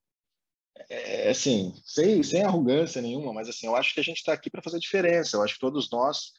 [0.89, 4.51] é, assim, sem, sem arrogância nenhuma, mas assim, eu acho que a gente está aqui
[4.51, 5.37] para fazer diferença.
[5.37, 6.33] Eu acho que todos nós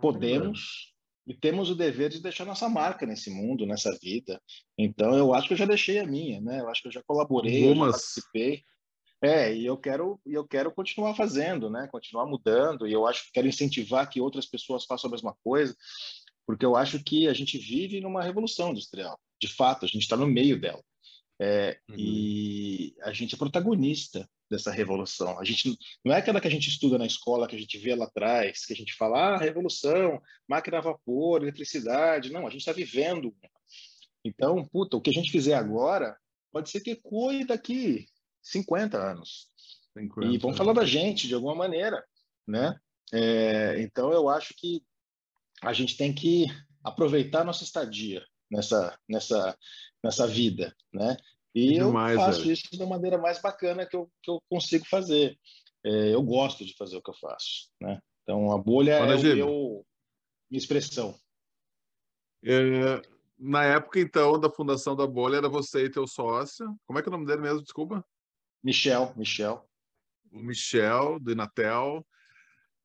[0.00, 0.92] podemos
[1.26, 4.40] e temos o dever de deixar nossa marca nesse mundo, nessa vida.
[4.76, 6.60] Então, eu acho que eu já deixei a minha, né?
[6.60, 8.62] Eu acho que eu já colaborei, já participei.
[9.22, 11.88] É, e eu quero, eu quero continuar fazendo, né?
[11.92, 12.88] Continuar mudando.
[12.88, 15.76] E eu acho que quero incentivar que outras pessoas façam a mesma coisa,
[16.44, 19.16] porque eu acho que a gente vive numa revolução industrial.
[19.40, 20.82] De fato, a gente está no meio dela.
[21.44, 21.96] É, uhum.
[21.98, 25.40] E a gente é protagonista dessa revolução.
[25.40, 27.96] A gente não é aquela que a gente estuda na escola, que a gente vê
[27.96, 32.30] lá atrás, que a gente fala, ah, revolução, máquina a vapor, eletricidade.
[32.30, 33.34] Não, a gente está vivendo.
[34.24, 36.16] Então, puta, o que a gente fizer agora
[36.52, 38.06] pode ser que ecoe daqui
[38.40, 39.48] 50 anos.
[39.98, 42.04] 50 e vão falar da gente de alguma maneira,
[42.46, 42.78] né?
[43.12, 44.80] É, então, eu acho que
[45.60, 46.46] a gente tem que
[46.84, 49.58] aproveitar nossa estadia nessa, nessa,
[50.04, 51.16] nessa vida, né?
[51.54, 55.38] E Demais, eu faço isso da maneira mais bacana que eu, que eu consigo fazer.
[55.84, 58.00] É, eu gosto de fazer o que eu faço, né?
[58.22, 59.86] Então, a bolha Olha, é o meu,
[60.50, 61.14] minha expressão.
[62.44, 63.02] É,
[63.38, 66.66] na época, então, da fundação da bolha, era você e teu sócio.
[66.86, 67.62] Como é que é o nome dele mesmo?
[67.62, 68.04] Desculpa.
[68.62, 69.68] Michel, Michel.
[70.30, 72.06] O Michel, do Inatel.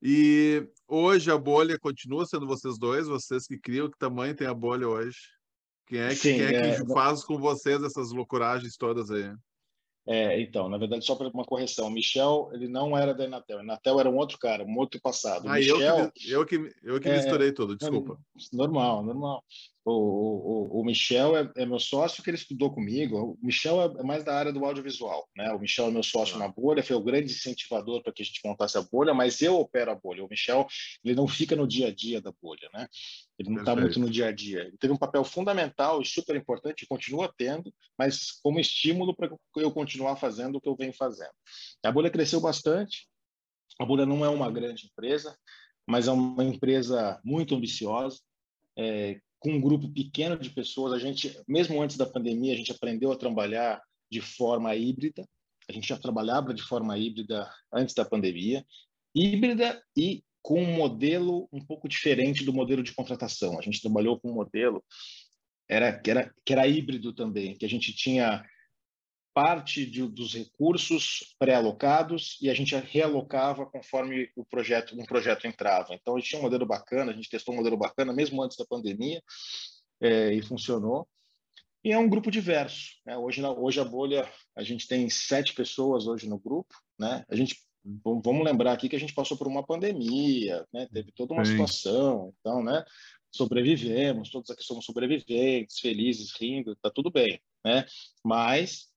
[0.02, 4.54] E hoje a bolha continua sendo vocês dois, vocês que criam, que tamanho tem a
[4.54, 5.37] bolha hoje?
[5.88, 6.86] Quem é que, Sim, quem é que é...
[6.94, 9.34] faz com vocês essas loucuragens todas aí?
[10.10, 13.62] É, então, na verdade, só para uma correção, o Michel, ele não era da Inatel.
[13.62, 15.50] Inatel era um outro cara, um outro passado.
[15.50, 18.18] Ah, Michel, eu que, eu que, eu que é, misturei tudo, desculpa.
[18.54, 19.44] Normal, normal.
[19.90, 23.38] O, o, o Michel é, é, meu sócio que ele estudou comigo.
[23.42, 25.50] O Michel é, é mais da área do audiovisual, né?
[25.54, 26.40] O Michel é meu sócio ah.
[26.40, 29.56] na bolha, foi o grande incentivador para que a gente montasse a bolha, mas eu
[29.56, 30.26] opero a bolha.
[30.26, 30.68] O Michel,
[31.06, 32.86] ele não fica no dia a dia da bolha, né?
[33.40, 34.64] Ele não está muito no dia a dia.
[34.64, 39.72] Ele teve um papel fundamental e super importante, continua tendo, mas como estímulo para eu
[39.72, 41.32] continuar fazendo o que eu venho fazendo.
[41.82, 43.08] A bolha cresceu bastante.
[43.80, 45.38] A bolha não é uma grande empresa,
[45.88, 48.20] mas é uma empresa muito ambiciosa,
[48.78, 52.72] é, com um grupo pequeno de pessoas, a gente, mesmo antes da pandemia, a gente
[52.72, 55.28] aprendeu a trabalhar de forma híbrida.
[55.70, 58.66] A gente já trabalhava de forma híbrida antes da pandemia,
[59.14, 63.60] híbrida e com um modelo um pouco diferente do modelo de contratação.
[63.60, 64.84] A gente trabalhou com um modelo
[65.70, 68.44] era que era que era híbrido também, que a gente tinha
[69.38, 75.94] parte de, dos recursos pré-alocados e a gente realocava conforme o projeto um projeto entrava.
[75.94, 78.58] Então a gente tinha um modelo bacana, a gente testou um modelo bacana mesmo antes
[78.58, 79.22] da pandemia
[80.02, 81.08] é, e funcionou.
[81.84, 82.94] E é um grupo diverso.
[83.06, 83.16] Né?
[83.16, 87.24] Hoje hoje a bolha a gente tem sete pessoas hoje no grupo, né?
[87.30, 87.58] A gente
[88.04, 90.88] vamos lembrar aqui que a gente passou por uma pandemia, né?
[90.92, 91.52] Teve toda uma Sim.
[91.52, 92.84] situação, então, né?
[93.30, 97.86] Sobrevivemos, todos aqui somos sobreviventes, felizes, rindo, tá tudo bem, né?
[98.26, 98.97] Mas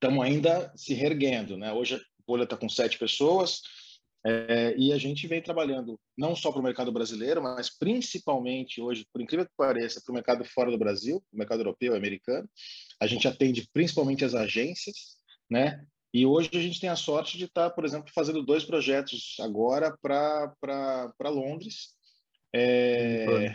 [0.00, 1.72] estamos ainda se reerguendo, né?
[1.72, 3.60] Hoje a bolha está com sete pessoas
[4.24, 9.06] é, e a gente vem trabalhando não só para o mercado brasileiro, mas principalmente hoje,
[9.12, 12.48] por incrível que pareça, para o mercado fora do Brasil, o mercado europeu, americano.
[13.00, 15.16] A gente atende principalmente as agências,
[15.50, 15.84] né?
[16.14, 19.36] E hoje a gente tem a sorte de estar, tá, por exemplo, fazendo dois projetos
[19.40, 21.94] agora para Londres,
[22.54, 23.54] é,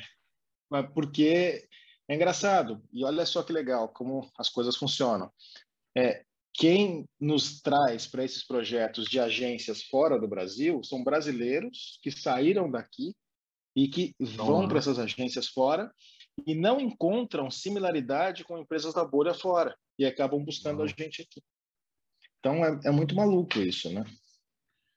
[0.94, 1.68] porque
[2.08, 2.84] é engraçado.
[2.92, 5.32] E olha só que legal como as coisas funcionam.
[5.98, 12.12] É, quem nos traz para esses projetos de agências fora do Brasil são brasileiros que
[12.12, 13.16] saíram daqui
[13.76, 15.92] e que vão para essas agências fora
[16.46, 21.42] e não encontram similaridade com empresas da bolha fora e acabam buscando a gente aqui.
[22.40, 24.04] Então é, é muito maluco isso, né?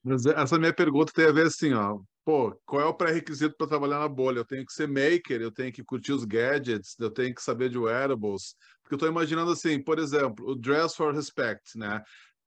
[0.04, 2.00] Mas essa minha pergunta tem a ver assim, ó.
[2.26, 4.40] Pô, qual é o pré-requisito para trabalhar na bolha?
[4.40, 7.70] Eu tenho que ser maker, eu tenho que curtir os gadgets, eu tenho que saber
[7.70, 8.56] de wearables.
[8.82, 12.02] Porque eu estou imaginando assim, por exemplo, o Dress for Respect, né?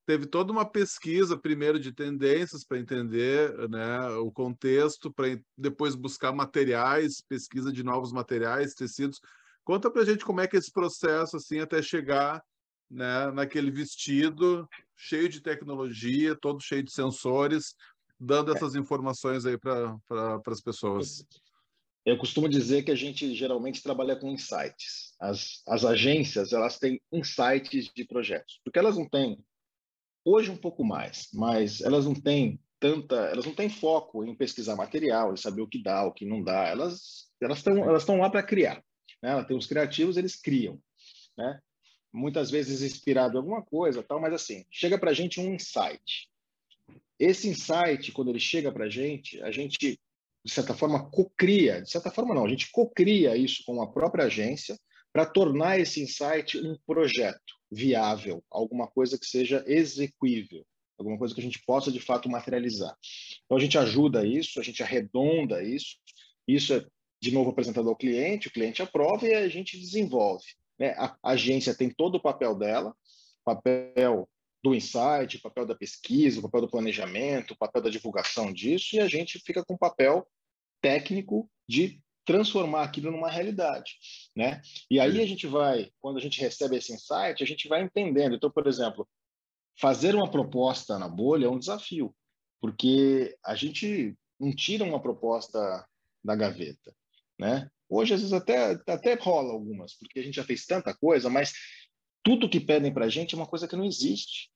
[0.05, 6.33] Teve toda uma pesquisa primeiro de tendências para entender né, o contexto, para depois buscar
[6.33, 9.21] materiais, pesquisa de novos materiais, tecidos.
[9.63, 12.43] Conta para a gente como é que é esse processo assim até chegar
[12.89, 17.73] né, naquele vestido cheio de tecnologia, todo cheio de sensores,
[18.19, 21.25] dando essas informações aí para pra, as pessoas.
[22.05, 25.13] Eu costumo dizer que a gente geralmente trabalha com insights.
[25.19, 29.37] As, as agências elas têm insights de projetos, porque elas não têm
[30.25, 34.75] hoje um pouco mais, mas elas não têm tanta, elas não têm foco em pesquisar
[34.75, 36.67] material, em saber o que dá, o que não dá.
[36.67, 38.83] Elas elas estão elas estão lá para criar.
[39.21, 39.31] Né?
[39.31, 40.81] Ela tem os criativos, eles criam,
[41.37, 41.59] né?
[42.11, 46.29] Muitas vezes inspirado em alguma coisa, tal, mas assim chega para a gente um insight.
[47.19, 49.99] Esse insight, quando ele chega para a gente, a gente,
[50.43, 54.25] de certa forma, cocria, de certa forma não, a gente cocria isso com a própria
[54.25, 54.79] agência
[55.11, 60.65] para tornar esse insight um projeto viável, alguma coisa que seja execuível,
[60.97, 62.95] alguma coisa que a gente possa, de fato, materializar.
[63.45, 65.97] Então, a gente ajuda isso, a gente arredonda isso,
[66.47, 66.85] isso é,
[67.21, 70.45] de novo, apresentado ao cliente, o cliente aprova e a gente desenvolve.
[70.77, 70.95] Né?
[70.97, 72.95] A agência tem todo o papel dela,
[73.43, 74.27] papel
[74.63, 78.95] do insight, o papel da pesquisa, o papel do planejamento, o papel da divulgação disso,
[78.95, 80.27] e a gente fica com o papel
[80.81, 83.97] técnico de transformar aquilo numa realidade,
[84.35, 84.61] né?
[84.89, 88.35] E aí a gente vai, quando a gente recebe esse insight, a gente vai entendendo.
[88.35, 89.07] Então, por exemplo,
[89.79, 92.13] fazer uma proposta na bolha é um desafio,
[92.61, 95.87] porque a gente não tira uma proposta
[96.23, 96.93] da gaveta,
[97.39, 97.69] né?
[97.89, 101.51] Hoje, às vezes, até, até rola algumas, porque a gente já fez tanta coisa, mas
[102.23, 104.49] tudo que pedem para a gente é uma coisa que não existe,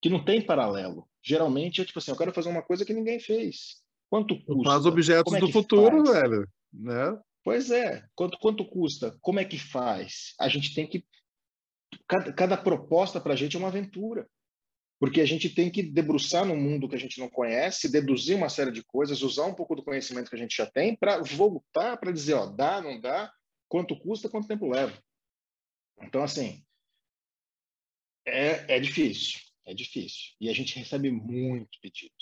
[0.00, 1.08] que não tem paralelo.
[1.22, 3.82] Geralmente é tipo assim, eu quero fazer uma coisa que ninguém fez.
[4.08, 4.70] Quanto custa?
[4.70, 6.18] Faz objetos é do futuro, faz?
[6.18, 6.48] velho.
[6.72, 7.18] Né?
[7.44, 8.04] Pois é.
[8.14, 9.16] Quanto, quanto custa?
[9.20, 10.34] Como é que faz?
[10.38, 11.04] A gente tem que...
[12.06, 14.26] Cada, cada proposta para a gente é uma aventura.
[14.98, 18.50] Porque a gente tem que debruçar no mundo que a gente não conhece, deduzir uma
[18.50, 21.96] série de coisas, usar um pouco do conhecimento que a gente já tem para voltar
[21.96, 23.32] para dizer, ó, dá, não dá,
[23.66, 24.92] quanto custa, quanto tempo leva.
[26.02, 26.62] Então, assim,
[28.26, 30.32] é, é difícil, é difícil.
[30.40, 32.14] E a gente recebe muito pedido.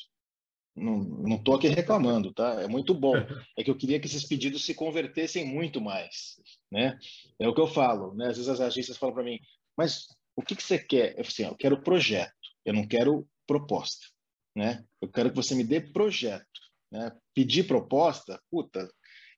[0.74, 2.62] Não estou aqui reclamando, tá?
[2.62, 3.14] É muito bom.
[3.58, 6.96] É que eu queria que esses pedidos se convertessem muito mais, né?
[7.40, 8.28] É o que eu falo, né?
[8.28, 9.40] Às vezes as agências falam para mim,
[9.76, 10.06] mas
[10.36, 11.16] o que, que você quer?
[11.16, 12.32] Eu, assim, eu quero projeto,
[12.64, 14.06] eu não quero proposta,
[14.54, 14.84] né?
[15.02, 16.46] Eu quero que você me dê projeto,
[16.92, 17.10] né?
[17.34, 18.88] Pedir proposta, puta.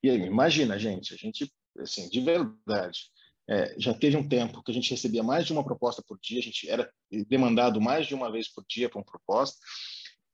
[0.02, 3.10] E aí, imagina, gente, a gente, assim, de verdade,
[3.50, 6.38] é, já teve um tempo que a gente recebia mais de uma proposta por dia,
[6.38, 6.88] a gente era
[7.28, 9.58] demandado mais de uma vez por dia para uma proposta.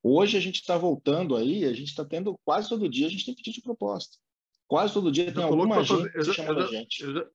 [0.02, 3.24] Hoje a gente está voltando aí, a gente está tendo quase todo dia, a gente
[3.24, 4.18] tem pedido de proposta.
[4.68, 7.02] Quase todo dia tem alguma gente fazer, chamando a gente.
[7.02, 7.26] Eu já,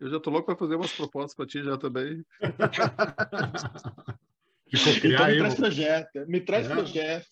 [0.00, 2.24] eu já tô louco para fazer umas propostas para ti já também.
[4.72, 6.70] então me traz projeto, me traz é.
[6.70, 7.28] projeto.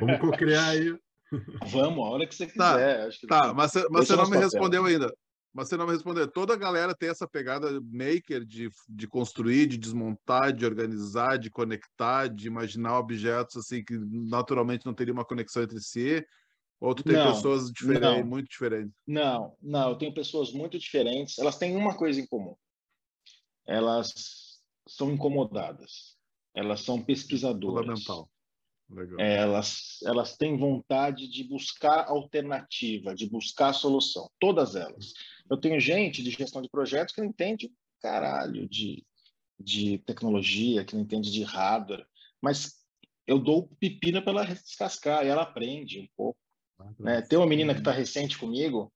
[0.00, 0.98] Vamos co-criar aí.
[1.66, 3.10] Vamos, a hora que você tá, quiser.
[3.28, 5.12] Tá, tá mas, mas você não me respondeu ainda.
[5.56, 6.30] Mas você não me respondeu.
[6.30, 11.50] Toda a galera tem essa pegada maker de, de construir, de desmontar, de organizar, de
[11.50, 16.22] conectar, de imaginar objetos assim que naturalmente não teria uma conexão entre si.
[16.78, 18.26] Ou tu tem não, pessoas diferentes, não.
[18.26, 18.92] muito diferentes?
[19.06, 21.38] Não, não, eu tenho pessoas muito diferentes.
[21.38, 22.54] Elas têm uma coisa em comum.
[23.66, 26.18] Elas são incomodadas.
[26.54, 27.86] Elas são pesquisadoras.
[27.86, 28.30] Fundamental.
[28.90, 29.18] Legal.
[29.18, 35.12] Elas, elas têm vontade de buscar alternativa, de buscar solução, todas elas.
[35.50, 39.04] Eu tenho gente de gestão de projetos que não entende caralho de,
[39.58, 42.06] de tecnologia, que não entende de hardware,
[42.40, 42.74] mas
[43.26, 46.38] eu dou pepina para ela descascar e ela aprende um pouco.
[46.78, 47.22] Ah, né?
[47.22, 48.92] Tem uma menina que está recente comigo,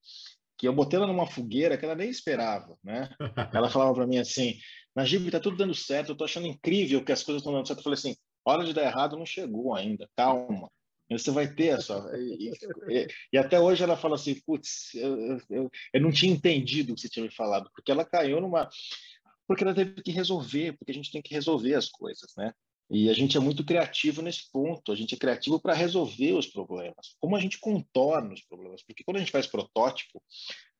[0.56, 2.76] que eu botei ela numa fogueira que ela nem esperava.
[2.84, 3.08] Né?
[3.52, 4.58] ela falava para mim assim:
[4.94, 7.80] Najib, está tudo dando certo, eu estou achando incrível que as coisas estão dando certo.
[7.80, 10.70] Eu falei assim: hora de dar errado não chegou ainda, calma.
[11.10, 12.08] Você vai ter essa.
[12.16, 12.52] E,
[12.88, 16.94] e, e até hoje ela fala assim: putz, eu, eu, eu não tinha entendido o
[16.94, 18.68] que você tinha me falado, porque ela caiu numa.
[19.46, 22.52] Porque ela teve que resolver, porque a gente tem que resolver as coisas, né?
[22.88, 26.46] E a gente é muito criativo nesse ponto, a gente é criativo para resolver os
[26.46, 27.16] problemas.
[27.20, 28.82] Como a gente contorna os problemas?
[28.82, 30.20] Porque quando a gente faz protótipo,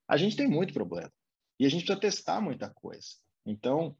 [0.09, 1.13] a gente tem muito problema.
[1.59, 3.09] E a gente precisa testar muita coisa.
[3.47, 3.97] Então,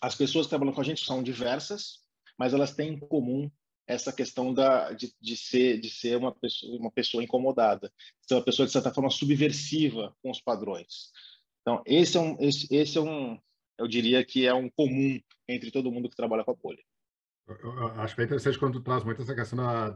[0.00, 1.98] as pessoas que trabalham com a gente são diversas,
[2.38, 3.50] mas elas têm em comum
[3.86, 8.44] essa questão da, de, de, ser, de ser uma pessoa, uma pessoa incomodada, ser uma
[8.44, 11.10] pessoa, de certa forma, subversiva com os padrões.
[11.60, 13.38] Então, esse é um, esse, esse é um,
[13.78, 16.82] eu diria que é um comum entre todo mundo que trabalha com a bolha.
[17.48, 19.94] Eu acho bem interessante quando tu traz muito essa questão da,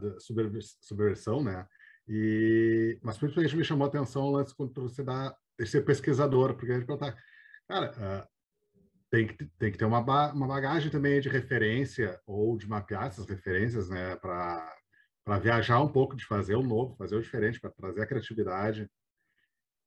[0.81, 1.65] subversão, né?
[2.07, 6.75] E, mas principalmente me chamou a atenção lance quando você dá esse pesquisador, porque a
[6.75, 7.17] gente pergunta,
[7.67, 7.91] cara,
[8.23, 8.36] uh,
[9.17, 9.99] tem, que, tem que ter uma,
[10.31, 14.15] uma bagagem também de referência ou de mapear essas referências, né?
[14.17, 18.89] Para viajar um pouco, de fazer o novo, fazer o diferente, para trazer a criatividade.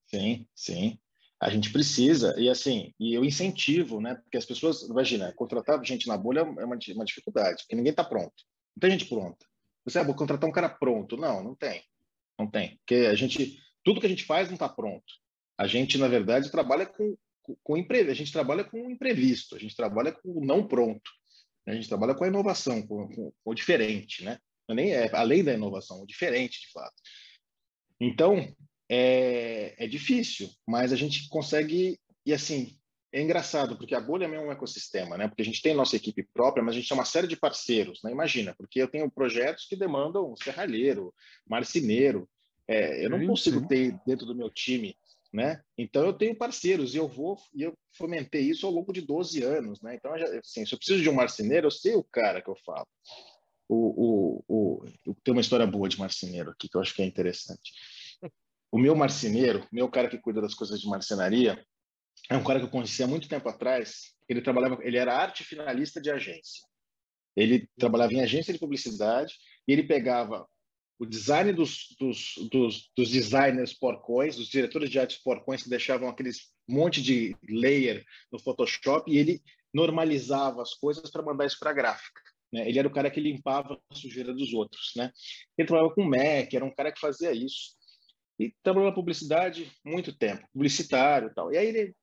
[0.06, 0.98] Sim, sim
[1.40, 4.14] a gente precisa, e assim, e eu incentivo, né?
[4.16, 8.04] Porque as pessoas, imagina, contratar gente na bolha é uma, uma dificuldade, porque ninguém está
[8.04, 8.34] pronto.
[8.76, 9.46] Não tem gente pronta.
[9.82, 11.16] Você ah, vou contratar um cara pronto.
[11.16, 11.82] Não, não tem.
[12.38, 12.76] Não tem.
[12.78, 15.06] Porque a gente, tudo que a gente faz não está pronto.
[15.56, 17.16] A gente, na verdade, trabalha com,
[17.62, 21.10] com, imprevisto, a gente trabalha com o imprevisto, a gente trabalha com o não pronto.
[21.66, 24.38] A gente trabalha com a inovação, com, com, com o diferente, né?
[24.68, 26.94] É nem é além da inovação, o diferente, de fato.
[28.00, 28.52] Então,
[28.88, 32.76] é, é difícil, mas a gente consegue, e assim,
[33.12, 35.28] é engraçado, porque a bolha é um ecossistema, né?
[35.28, 38.00] Porque a gente tem nossa equipe própria, mas a gente tem uma série de parceiros,
[38.02, 38.10] né?
[38.10, 41.12] Imagina, porque eu tenho projetos que demandam serralheiro,
[41.46, 42.28] marceneiro,
[42.68, 44.96] é, eu não consigo ter dentro do meu time,
[45.32, 45.62] né?
[45.78, 49.42] Então eu tenho parceiros e eu vou e eu fomentei isso ao longo de 12
[49.42, 49.94] anos, né?
[49.94, 52.86] Então, assim, se eu preciso de um marceneiro, eu sei o cara que eu falo.
[53.68, 57.06] O, o, o, tem uma história boa de marceneiro aqui que eu acho que é
[57.06, 57.70] interessante
[58.70, 61.62] o meu marceneiro, meu cara que cuida das coisas de marcenaria,
[62.28, 64.14] é um cara que eu conheci há muito tempo atrás.
[64.28, 66.64] Ele trabalhava, ele era arte finalista de agência.
[67.34, 69.34] Ele trabalhava em agência de publicidade
[69.66, 70.46] e ele pegava
[71.00, 76.10] o design dos, dos, dos, dos designers porcões, dos diretores de arte porcões que deixavam
[76.10, 81.70] aqueles monte de layer no Photoshop e ele normalizava as coisas para mandar isso para
[81.70, 82.20] a gráfica.
[82.52, 82.68] Né?
[82.68, 84.92] Ele era o cara que limpava a sujeira dos outros.
[84.94, 85.10] Né?
[85.56, 87.78] Ele trabalhava com Mac, era um cara que fazia isso.
[88.38, 91.50] E trabalhou na publicidade muito tempo, publicitário e tal.
[91.50, 91.94] E aí ele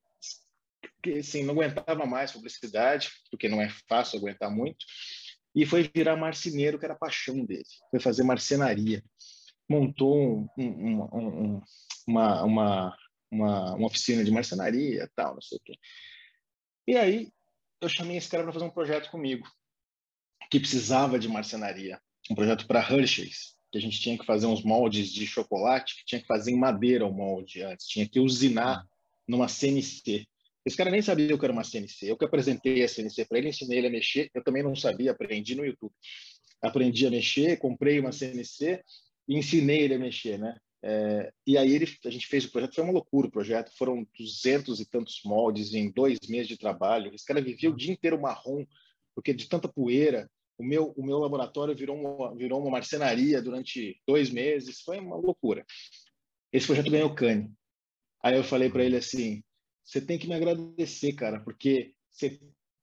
[1.20, 4.84] assim, não aguentava mais publicidade, porque não é fácil aguentar muito,
[5.58, 7.66] e foi virar marceneiro, que era a paixão dele.
[7.90, 9.04] Foi fazer marcenaria.
[9.68, 11.62] Montou um, um, um,
[12.08, 12.98] uma, uma,
[13.32, 15.74] uma, uma, oficina de marcenaria tal, não sei o quê.
[16.88, 17.32] E aí
[17.82, 19.48] eu chamei esse cara para fazer um projeto comigo,
[20.52, 22.00] que precisava de marcenaria.
[22.30, 26.06] Um projeto para Hershey's que a gente tinha que fazer uns moldes de chocolate, que
[26.06, 28.86] tinha que fazer em madeira o molde antes, tinha que usinar
[29.28, 30.28] numa CNC.
[30.68, 32.12] Esse cara nem sabia o que era uma CNC.
[32.12, 34.30] Eu que apresentei a CNC para ele, ensinei ele a mexer.
[34.34, 35.94] Eu também não sabia, aprendi no YouTube.
[36.62, 38.84] Aprendi a mexer, comprei uma CNC
[39.30, 40.58] e ensinei ele a mexer, né?
[40.84, 43.72] É, e aí ele, a gente fez o projeto, foi uma loucura o projeto.
[43.78, 47.16] Foram duzentos e tantos moldes em dois meses de trabalho.
[47.16, 48.66] Esse cara vivia o dia inteiro marrom,
[49.16, 54.02] porque de tanta poeira o meu, o meu laboratório virou uma, virou uma marcenaria durante
[54.06, 55.66] dois meses, foi uma loucura.
[56.52, 57.54] Esse projeto ganhou Cane.
[58.22, 59.42] Aí eu falei para ele assim:
[59.88, 62.38] você tem que me agradecer, cara, porque você,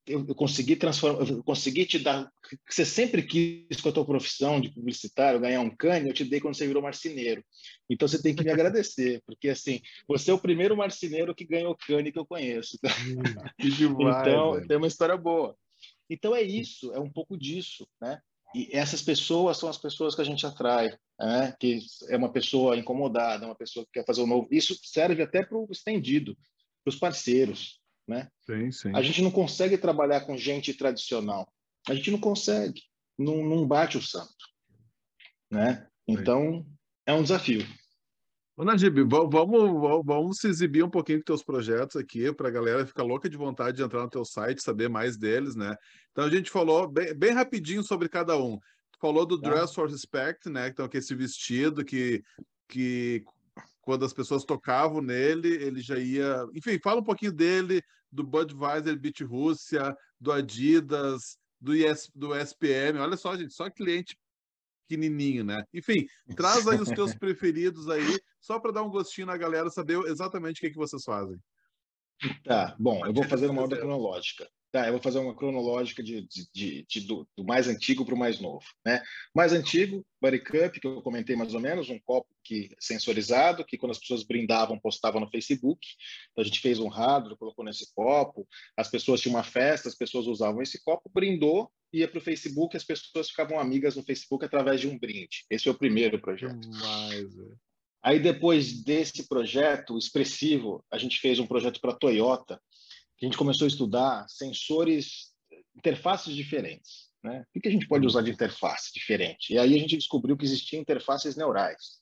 [0.07, 2.33] eu, eu, consegui transformar, eu consegui te dar,
[2.67, 6.41] você sempre quis com a tua profissão de publicitário ganhar um cane, eu te dei
[6.41, 7.45] quando você virou marceneiro.
[7.91, 11.77] Então você tem que me agradecer, porque assim, você é o primeiro marceneiro que ganhou
[11.77, 12.79] cane que eu conheço.
[12.83, 13.23] Hum,
[13.61, 14.67] que demais, então, velho.
[14.67, 15.55] tem uma história boa.
[16.09, 18.19] Então é isso, é um pouco disso, né?
[18.55, 21.55] E essas pessoas são as pessoas que a gente atrai, né?
[21.61, 24.49] Que é uma pessoa incomodada, uma pessoa que quer fazer o novo.
[24.51, 26.37] Isso serve até para o estendido,
[26.87, 28.29] os parceiros, né?
[28.47, 28.93] Sim, sim.
[28.95, 31.51] A gente não consegue trabalhar com gente tradicional.
[31.89, 32.83] A gente não consegue,
[33.19, 34.35] não, não bate o santo,
[35.51, 35.87] né?
[36.07, 36.67] Então
[37.07, 37.67] é um desafio.
[38.57, 42.87] Ô, Najib, vamos, vamos se exibir um pouquinho com teus projetos aqui, para a galera
[42.87, 45.77] ficar louca de vontade de entrar no teu site, saber mais deles, né?
[46.13, 48.57] Então, a gente falou bem, bem rapidinho sobre cada um.
[48.93, 49.51] Tu falou do tá.
[49.51, 50.69] Dress for Respect, né?
[50.69, 52.23] Então, que esse vestido que,
[52.69, 53.25] que
[53.85, 56.47] quando as pessoas tocavam nele, ele já ia...
[56.55, 62.99] Enfim, fala um pouquinho dele, do Budweiser Beach Rússia, do Adidas, do, IS, do SPM.
[62.99, 64.17] Olha só, gente, só cliente
[64.87, 65.65] pequenininho, né?
[65.73, 66.07] Enfim,
[66.37, 70.59] traz aí os teus preferidos aí, só para dar um gostinho na galera saber exatamente
[70.59, 71.39] o que, que vocês fazem.
[72.45, 74.49] Tá, bom, eu vou fazer uma ordem cronológica.
[74.75, 78.17] Tá, eu vou fazer uma cronológica de, de, de, de do, do, mais antigo para
[78.17, 78.65] o mais novo.
[78.85, 79.01] Né?
[79.33, 83.79] Mais antigo, Buddy Cup, que eu comentei mais ou menos, um copo que sensorizado, que
[83.79, 85.87] quando as pessoas brindavam, postavam no Facebook.
[86.33, 89.95] Então, a gente fez um hardware, colocou nesse copo, as pessoas tinham uma festa, as
[89.95, 94.45] pessoas usavam esse copo, brindou, ia para o Facebook, as pessoas ficavam amigas no Facebook
[94.45, 95.45] através de um brinde.
[95.49, 96.69] Esse foi o primeiro projeto.
[98.03, 102.61] Aí, depois desse projeto expressivo, a gente fez um projeto para a Toyota,
[103.21, 105.33] a gente começou a estudar sensores,
[105.77, 107.11] interfaces diferentes.
[107.23, 107.45] Né?
[107.55, 109.55] O que a gente pode usar de interface diferente?
[109.55, 112.01] E aí a gente descobriu que existiam interfaces neurais,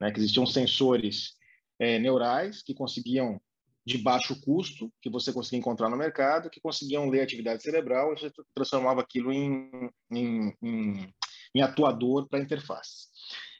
[0.00, 0.12] né?
[0.12, 1.34] que existiam sensores
[1.78, 3.40] é, neurais que conseguiam
[3.84, 8.20] de baixo custo que você conseguia encontrar no mercado, que conseguiam ler atividade cerebral e
[8.20, 11.14] você transformava aquilo em, em, em,
[11.54, 13.08] em atuador para interface.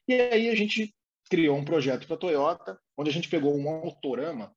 [0.07, 0.94] E aí a gente
[1.30, 4.55] criou um projeto para a Toyota, onde a gente pegou um autorama.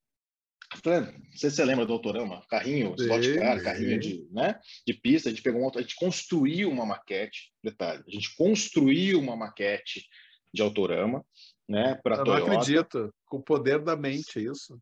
[0.84, 5.28] Não sei se você lembra do autorama, carrinho, slot car, carrinho de, né, de pista.
[5.28, 10.06] A gente pegou um, a gente construiu uma maquete, detalhe, a gente construiu uma maquete
[10.52, 11.24] de autorama,
[11.68, 12.46] né, para Toyota.
[12.46, 14.80] Não acredito, com o poder da mente, é isso.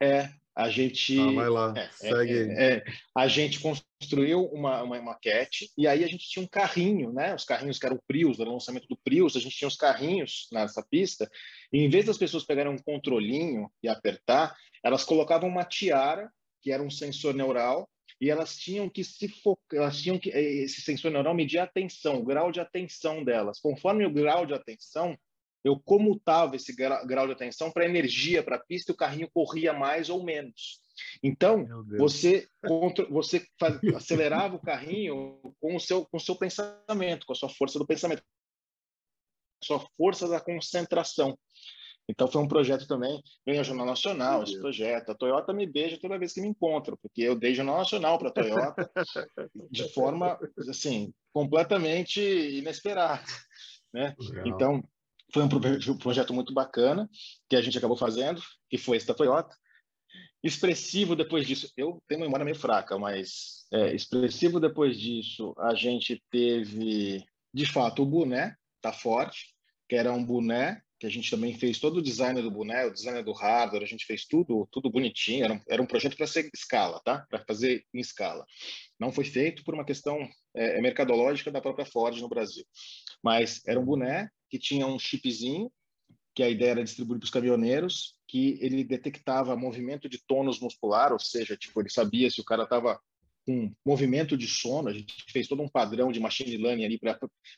[0.00, 1.18] É, a gente.
[1.18, 2.84] Ah, vai lá, é, segue é, é,
[3.16, 7.34] a gente construiu uma, uma maquete e aí a gente tinha um carrinho, né?
[7.34, 10.48] Os carrinhos que eram o Prius, do lançamento do Prius, a gente tinha os carrinhos
[10.52, 11.30] nessa pista,
[11.72, 16.30] e em vez das pessoas pegarem um controlinho e apertar, elas colocavam uma tiara,
[16.60, 17.88] que era um sensor neural,
[18.20, 22.18] e elas tinham que se focar, elas tinham que esse sensor neural medir a atenção,
[22.18, 23.58] o grau de atenção delas.
[23.58, 25.18] Conforme o grau de atenção,
[25.64, 29.72] eu comutava esse grau de atenção para energia para a pista e o carrinho corria
[29.72, 30.80] mais ou menos.
[31.22, 31.66] Então,
[31.98, 32.46] você,
[33.08, 37.48] você faz, acelerava o carrinho com o, seu, com o seu pensamento, com a sua
[37.48, 38.22] força do pensamento,
[39.62, 41.38] sua força da concentração.
[42.08, 45.10] Então, foi um projeto também, vem ao Jornal Nacional, esse projeto.
[45.10, 48.28] A Toyota me beija toda vez que me encontra, porque eu dei Jornal Nacional para
[48.28, 48.90] a Toyota
[49.70, 50.38] de forma,
[50.68, 53.22] assim, completamente inesperada.
[53.94, 54.14] Né?
[54.44, 54.82] Então,
[55.32, 57.08] foi um projeto muito bacana
[57.48, 59.56] que a gente acabou fazendo, que foi esse da Toyota.
[60.42, 65.74] Expressivo depois disso, eu tenho uma memória meio fraca, mas é, expressivo depois disso, a
[65.74, 67.24] gente teve,
[67.54, 69.54] de fato, o boné, tá forte,
[69.88, 72.92] que era um boné que a gente também fez todo o design do boné, o
[72.92, 75.44] design do hardware, a gente fez tudo, tudo bonitinho.
[75.44, 77.26] Era um, era um projeto para ser escala, tá?
[77.28, 78.46] Para fazer em escala.
[79.00, 80.16] Não foi feito por uma questão
[80.54, 82.64] é, mercadológica da própria Ford no Brasil,
[83.20, 85.72] mas era um boné que tinha um chipzinho,
[86.36, 91.12] que a ideia era distribuir para os caminhoneiros, que ele detectava movimento de tônus muscular,
[91.12, 93.00] ou seja, tipo, ele sabia se o cara estava
[93.44, 94.88] com movimento de sono.
[94.88, 97.00] A gente fez todo um padrão de machine learning ali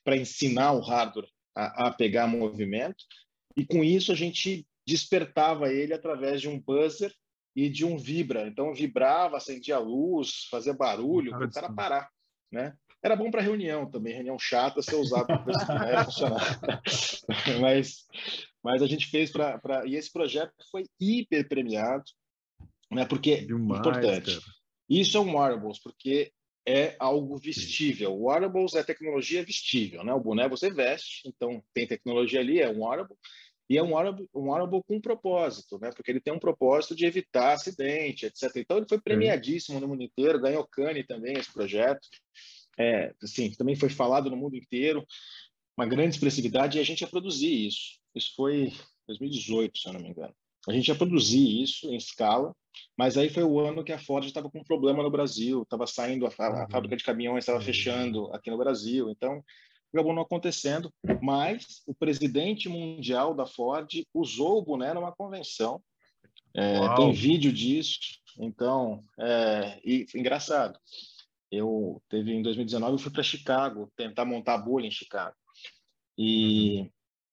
[0.03, 3.05] para ensinar o hardware a, a pegar movimento.
[3.57, 7.15] E com isso a gente despertava ele através de um buzzer
[7.55, 8.47] e de um vibra.
[8.47, 12.11] Então vibrava, acendia a luz, fazia barulho para o cara parar,
[12.51, 12.75] né?
[13.03, 15.45] Era bom para reunião também, reunião chata, ser usado para
[16.05, 16.61] funcionar.
[17.61, 18.07] mas,
[18.63, 19.87] mas a gente fez para.
[19.87, 22.05] E esse projeto foi hiper premiado,
[22.91, 23.05] né?
[23.05, 24.41] porque Demais, importante.
[24.41, 24.55] Cara.
[24.89, 26.33] Isso é um wearables, porque
[26.67, 28.15] é algo vestível.
[28.15, 30.15] O wearables é tecnologia vestível, né?
[30.15, 33.17] O boné você veste, então tem tecnologia ali, é um wearable,
[33.69, 35.91] e é um wearable, um wearable com propósito, né?
[35.95, 38.51] Porque ele tem um propósito de evitar acidente, etc.
[38.57, 42.07] Então ele foi premiadíssimo no mundo inteiro, ganhou Cannes também esse projeto
[42.79, 45.07] é, assim, também foi falado no mundo inteiro,
[45.77, 47.99] uma grande expressividade, e a gente ia produzir isso.
[48.15, 48.73] Isso foi
[49.07, 50.35] 2018, se eu não me engano.
[50.69, 52.55] A gente ia produzir isso em escala,
[52.97, 55.87] mas aí foi o ano que a Ford estava com um problema no Brasil, estava
[55.87, 56.71] saindo, a, a uhum.
[56.71, 57.65] fábrica de caminhões estava uhum.
[57.65, 59.45] fechando aqui no Brasil, então
[59.95, 60.93] acabou não acontecendo,
[61.23, 65.81] mas o presidente mundial da Ford usou o boné numa convenção,
[66.53, 67.99] é, tem vídeo disso,
[68.39, 70.79] então, é, e engraçado,
[71.51, 75.37] eu teve em 2019 eu fui para Chicago tentar montar a bolha em Chicago.
[76.19, 76.91] E uhum.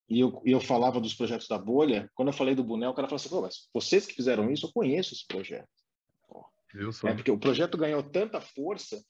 [0.09, 3.07] e eu, eu falava dos projetos da bolha quando eu falei do boné o cara
[3.07, 5.69] falou assim Pô, mas vocês que fizeram isso eu conheço esse projeto.
[7.07, 9.03] É porque o projeto ganhou tanta força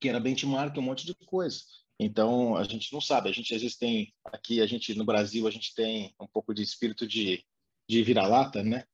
[0.00, 1.60] que era benchmark um monte de coisa
[1.98, 5.46] então a gente não sabe a gente às vezes tem aqui a gente no Brasil
[5.46, 7.44] a gente tem um pouco de espírito de
[7.88, 8.84] de vira-lata né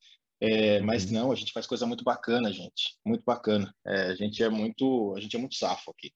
[0.44, 1.12] é, mas uhum.
[1.12, 3.72] não, a gente faz coisa muito bacana, gente, muito bacana.
[3.86, 6.12] É, a gente é muito, a gente é muito safo aqui,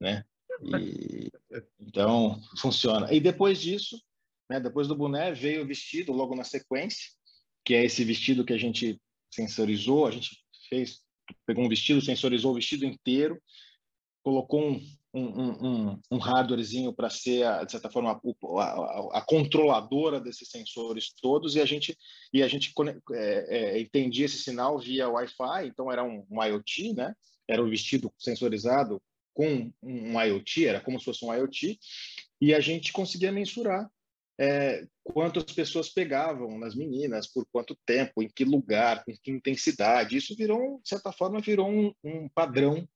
[0.00, 0.24] né?
[0.62, 1.30] E,
[1.78, 3.12] então funciona.
[3.12, 4.00] E depois disso,
[4.48, 4.58] né?
[4.58, 7.10] Depois do boné veio o vestido logo na sequência,
[7.66, 8.98] que é esse vestido que a gente
[9.30, 11.02] sensorizou, a gente fez,
[11.44, 13.38] pegou um vestido, sensorizou o vestido inteiro,
[14.24, 14.80] colocou um,
[15.18, 21.56] um, um, hardwarezinho para ser, de certa forma, a, a, a, controladora desses sensores todos
[21.56, 21.96] e a gente
[22.32, 22.72] e a gente
[23.12, 27.14] é, é, entendia esse sinal via Wi-Fi, então era um, um, IoT, né?
[27.48, 29.00] Era um vestido sensorizado
[29.32, 31.78] com um IoT, era como se fosse um IoT,
[32.40, 33.88] e a gente conseguia mensurar
[34.38, 40.16] é, quantas pessoas pegavam nas meninas, por quanto tempo, em que lugar, com que intensidade.
[40.16, 42.86] Isso virou, de certa forma, virou um, um padrão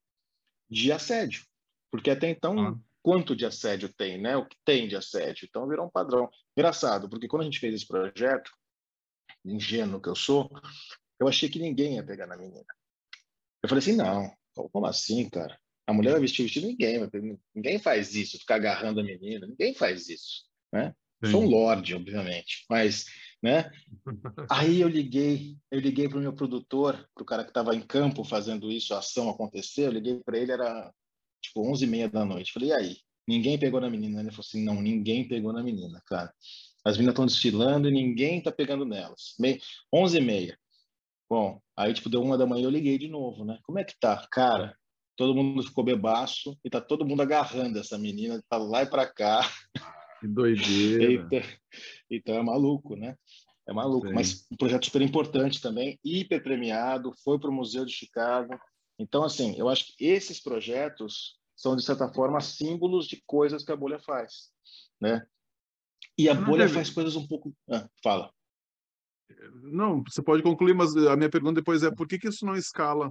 [0.68, 1.49] de assédio.
[1.91, 2.78] Porque até então, ah.
[3.03, 4.36] quanto de assédio tem, né?
[4.36, 5.47] O que tem de assédio?
[5.49, 6.28] Então virou um padrão.
[6.57, 8.51] Engraçado, porque quando a gente fez esse projeto,
[9.45, 10.51] ingênuo que eu sou,
[11.18, 12.64] eu achei que ninguém ia pegar na menina.
[13.62, 14.32] Eu falei assim, não,
[14.72, 15.59] como assim, cara?
[15.86, 17.01] A mulher vai vestir vestido, ninguém,
[17.55, 20.95] ninguém faz isso, ficar agarrando a menina, ninguém faz isso, né?
[21.24, 21.32] Sim.
[21.32, 23.07] Sou um lorde, obviamente, mas
[23.43, 23.70] né?
[24.51, 27.80] Aí eu liguei, eu liguei para o meu produtor, para o cara que estava em
[27.80, 30.93] campo fazendo isso, a ação acontecer, eu liguei para ele, era
[31.41, 32.53] tipo 11 e meia da noite.
[32.53, 32.97] Falei, e aí?
[33.26, 34.20] Ninguém pegou na menina?
[34.20, 36.32] Ele falou assim, não, ninguém pegou na menina, cara.
[36.84, 39.36] As meninas estão desfilando e ninguém está pegando nelas.
[39.93, 40.59] 11 e meia.
[41.28, 43.59] Bom, aí tipo deu uma da manhã eu liguei de novo, né?
[43.62, 44.26] Como é que tá?
[44.32, 44.76] Cara,
[45.16, 49.07] todo mundo ficou bebaço e tá todo mundo agarrando essa menina, tá lá e para
[49.07, 49.49] cá.
[50.18, 51.12] Que doideira.
[51.12, 51.41] então,
[52.11, 53.16] então é maluco, né?
[53.68, 54.14] É maluco, Sim.
[54.14, 58.59] mas um projeto super importante também, hiper premiado, foi para o Museu de Chicago.
[59.01, 63.72] Então, assim, eu acho que esses projetos são, de certa forma, símbolos de coisas que
[63.72, 64.53] a bolha faz,
[65.01, 65.26] né?
[66.18, 67.57] E a bolha faz coisas um pouco...
[67.70, 68.30] Ah, fala.
[69.62, 72.55] Não, você pode concluir, mas a minha pergunta depois é por que, que isso não
[72.55, 73.11] escala?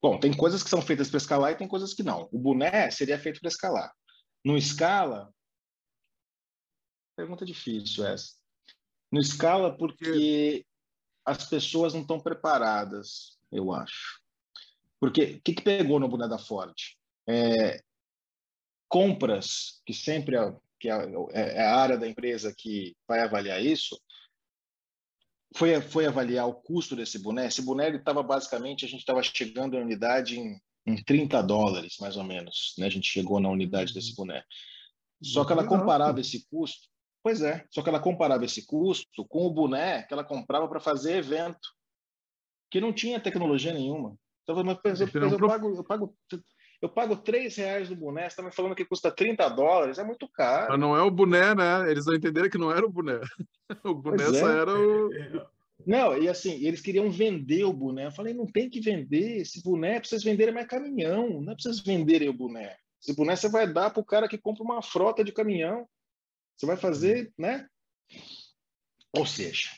[0.00, 2.26] Bom, tem coisas que são feitas para escalar e tem coisas que não.
[2.32, 3.94] O boné seria feito para escalar.
[4.42, 5.30] No escala,
[7.14, 8.34] pergunta difícil essa.
[9.12, 10.64] No escala porque
[11.22, 14.20] as pessoas não estão preparadas, eu acho.
[14.98, 16.74] Porque o que, que, pegou no boné da Ford?
[17.28, 17.82] É,
[18.88, 20.94] compras, que sempre é, que é,
[21.32, 23.98] é a área da empresa que vai avaliar isso,
[25.56, 27.46] foi, foi avaliar o custo desse boné.
[27.46, 32.16] Esse boné estava basicamente, a gente estava chegando na unidade em, em 30 dólares, mais
[32.16, 32.74] ou menos.
[32.78, 32.86] Né?
[32.86, 34.44] A gente chegou na unidade desse boné.
[35.22, 36.88] Só que ela comparava esse custo.
[37.22, 40.80] Pois é, só que ela comparava esse custo com o boné que ela comprava para
[40.80, 41.68] fazer evento,
[42.70, 44.16] que não tinha tecnologia nenhuma.
[44.42, 46.14] Então, mas, eu, pago, eu pago
[46.82, 50.04] eu pago 3 reais no boné, você está me falando que custa 30 dólares, é
[50.04, 50.68] muito caro.
[50.70, 51.90] Mas não é o boné, né?
[51.90, 53.20] Eles não entenderam que não era o boné.
[53.84, 54.34] O boné é.
[54.34, 55.10] só era o.
[55.86, 58.06] Não, e assim, eles queriam vender o boné.
[58.06, 59.42] Eu falei, não tem que vender.
[59.42, 62.76] Esse boné é para vocês venderem mais caminhão, não é para vocês venderem o boné.
[63.00, 65.86] Esse boné você vai dar para o cara que compra uma frota de caminhão.
[66.56, 67.66] Você vai fazer, né?
[69.16, 69.70] Ou seja,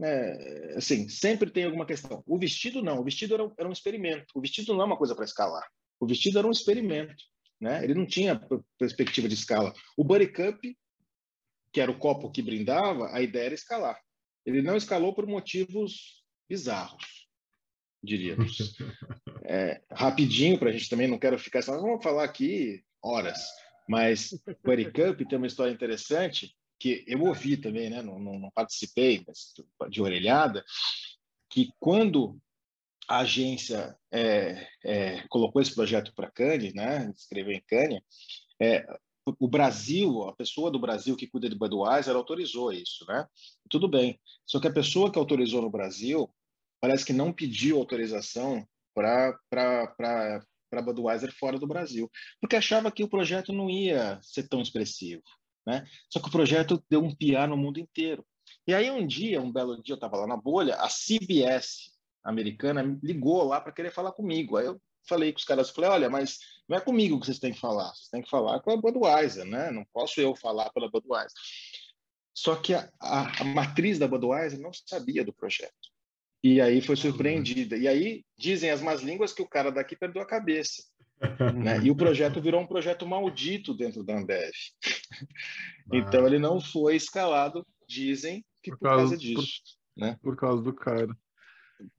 [0.00, 2.22] é, assim, sempre tem alguma questão.
[2.26, 4.26] O vestido não, o vestido era, era um experimento.
[4.34, 5.66] O vestido não é uma coisa para escalar.
[6.00, 7.22] O vestido era um experimento,
[7.60, 7.84] né?
[7.84, 8.40] Ele não tinha
[8.78, 9.72] perspectiva de escala.
[9.96, 10.60] O Buddy Cup,
[11.72, 14.00] que era o copo que brindava, a ideia era escalar.
[14.44, 17.28] Ele não escalou por motivos bizarros,
[18.02, 18.56] diríamos.
[19.46, 21.58] É, rapidinho, para a gente também, não quero ficar...
[21.58, 23.38] Nós vamos falar aqui horas,
[23.86, 28.02] mas o Buddy Cup tem uma história interessante que eu ouvi também, né?
[28.02, 29.54] não, não, não participei, mas
[29.88, 30.62] de orelhada,
[31.48, 32.38] que quando
[33.08, 38.02] a agência é, é, colocou esse projeto para Cannes, né, escreveu em Cannes,
[38.60, 38.84] é,
[39.26, 43.26] o Brasil, a pessoa do Brasil que cuida de Budweiser autorizou isso, né?
[43.70, 44.20] Tudo bem.
[44.44, 46.28] Só que a pessoa que autorizou no Brasil
[46.78, 53.08] parece que não pediu autorização para para Budweiser fora do Brasil, porque achava que o
[53.08, 55.22] projeto não ia ser tão expressivo,
[55.66, 55.86] né?
[56.10, 58.24] Só que o projeto deu um piar no mundo inteiro.
[58.66, 61.92] E aí um dia, um belo dia, eu estava lá na bolha, a CBS,
[62.22, 64.56] americana ligou lá para querer falar comigo.
[64.56, 66.38] Aí eu falei com os caras, falei, olha, mas
[66.68, 69.44] não é comigo que vocês têm que falar, vocês têm que falar com a Budweiser,
[69.44, 69.70] né?
[69.70, 71.32] Não posso eu falar pela Budweiser.
[72.34, 75.94] Só que a, a, a matriz da Budweiser não sabia do projeto.
[76.42, 77.76] E aí foi surpreendida.
[77.76, 80.82] E aí dizem as más línguas que o cara daqui perdeu a cabeça.
[81.54, 81.80] Né?
[81.82, 84.52] E o projeto virou um projeto maldito dentro da Ambev.
[85.92, 89.62] então ele não foi escalado, dizem que por, por causa, causa, disso.
[89.94, 90.18] Por, né?
[90.22, 91.16] por causa do cara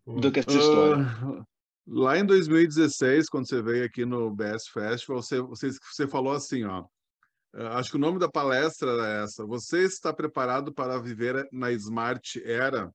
[0.06, 1.04] do que essa história.
[1.24, 1.46] Uh,
[1.88, 6.64] lá em 2016, quando você veio aqui no BS Festival, você, você, você falou assim,
[6.64, 6.86] ó,
[7.54, 11.72] ah, acho que o nome da palestra era essa, você está preparado para viver na
[11.72, 12.92] Smart Era?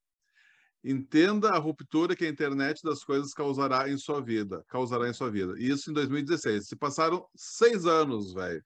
[0.83, 5.31] Entenda a ruptura que a internet das coisas causará em sua vida, causará em sua
[5.31, 5.55] vida.
[5.59, 6.69] Isso em 2016.
[6.69, 8.65] Se passaram seis anos, velho.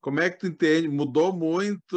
[0.00, 0.88] Como é que tu entende?
[0.88, 1.96] Mudou muito.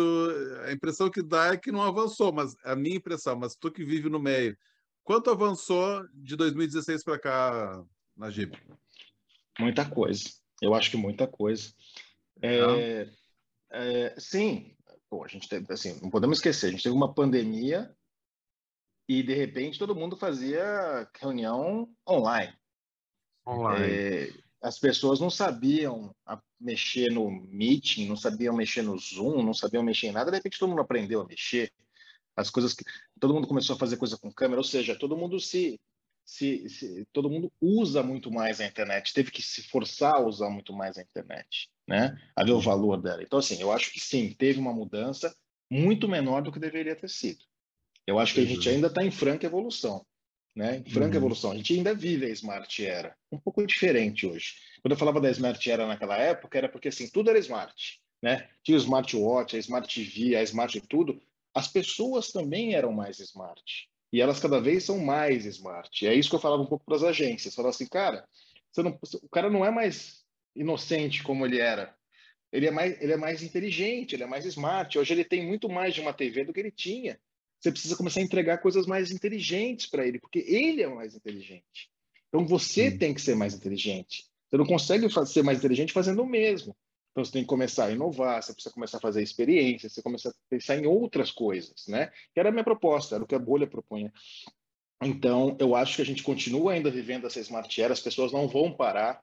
[0.65, 3.83] A impressão que dá é que não avançou, mas a minha impressão, mas tu que
[3.83, 4.57] vive no meio,
[5.07, 7.81] Quanto avançou de 2016 para cá
[8.13, 8.61] na Jeep?
[9.57, 10.25] Muita coisa.
[10.61, 11.73] Eu acho que muita coisa.
[12.41, 13.07] É,
[13.71, 14.75] é, sim,
[15.09, 17.89] pô, a gente teve, assim, não podemos esquecer, a gente teve uma pandemia
[19.07, 22.53] e de repente todo mundo fazia reunião online.
[23.47, 23.85] Online.
[23.85, 26.13] É, as pessoas não sabiam
[26.59, 30.59] mexer no Meeting, não sabiam mexer no Zoom, não sabiam mexer em nada, de repente
[30.59, 31.71] todo mundo aprendeu a mexer
[32.35, 32.83] as coisas que
[33.19, 35.79] todo mundo começou a fazer coisa com câmera, ou seja, todo mundo se,
[36.23, 40.49] se, se, todo mundo usa muito mais a internet, teve que se forçar a usar
[40.49, 42.15] muito mais a internet, né?
[42.35, 43.23] A ver o valor dela.
[43.23, 45.35] Então assim, eu acho que sim, teve uma mudança
[45.69, 47.43] muito menor do que deveria ter sido.
[48.07, 50.05] Eu acho que a gente ainda está em franca evolução,
[50.55, 50.77] né?
[50.77, 51.17] Em franca uhum.
[51.17, 51.51] evolução.
[51.51, 54.53] A gente ainda vive a Smart Era, um pouco diferente hoje.
[54.81, 58.47] Quando eu falava da Smart Era naquela época, era porque assim tudo era smart, né?
[58.63, 61.21] Tinha o smartwatch, a Smart TV, a Smart tudo,
[61.53, 63.89] as pessoas também eram mais smart.
[64.13, 66.05] E elas cada vez são mais smart.
[66.05, 67.53] E é isso que eu falava um pouco para as agências.
[67.53, 68.25] Falava assim, cara,
[68.77, 70.23] não, o cara não é mais
[70.55, 71.93] inocente como ele era.
[72.51, 74.97] Ele é, mais, ele é mais inteligente, ele é mais smart.
[74.97, 77.19] Hoje ele tem muito mais de uma TV do que ele tinha.
[77.67, 81.89] Você precisa começar a entregar coisas mais inteligentes para ele, porque ele é mais inteligente.
[82.29, 82.97] Então você Sim.
[82.97, 84.25] tem que ser mais inteligente.
[84.49, 86.73] Você não consegue ser mais inteligente fazendo o mesmo.
[87.11, 90.29] Então você tem que começar a inovar, você precisa começar a fazer experiências, você começa
[90.29, 92.09] a pensar em outras coisas, né?
[92.33, 94.13] Que era a minha proposta, era o que a bolha propunha.
[95.03, 98.47] Então, eu acho que a gente continua ainda vivendo essa smart era, as pessoas não
[98.47, 99.21] vão parar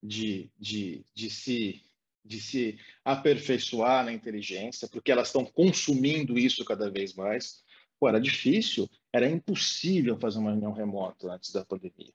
[0.00, 1.82] de, de, de, se,
[2.24, 7.64] de se aperfeiçoar na inteligência, porque elas estão consumindo isso cada vez mais.
[8.00, 12.12] Pô, era difícil, era impossível fazer uma reunião remota antes da pandemia.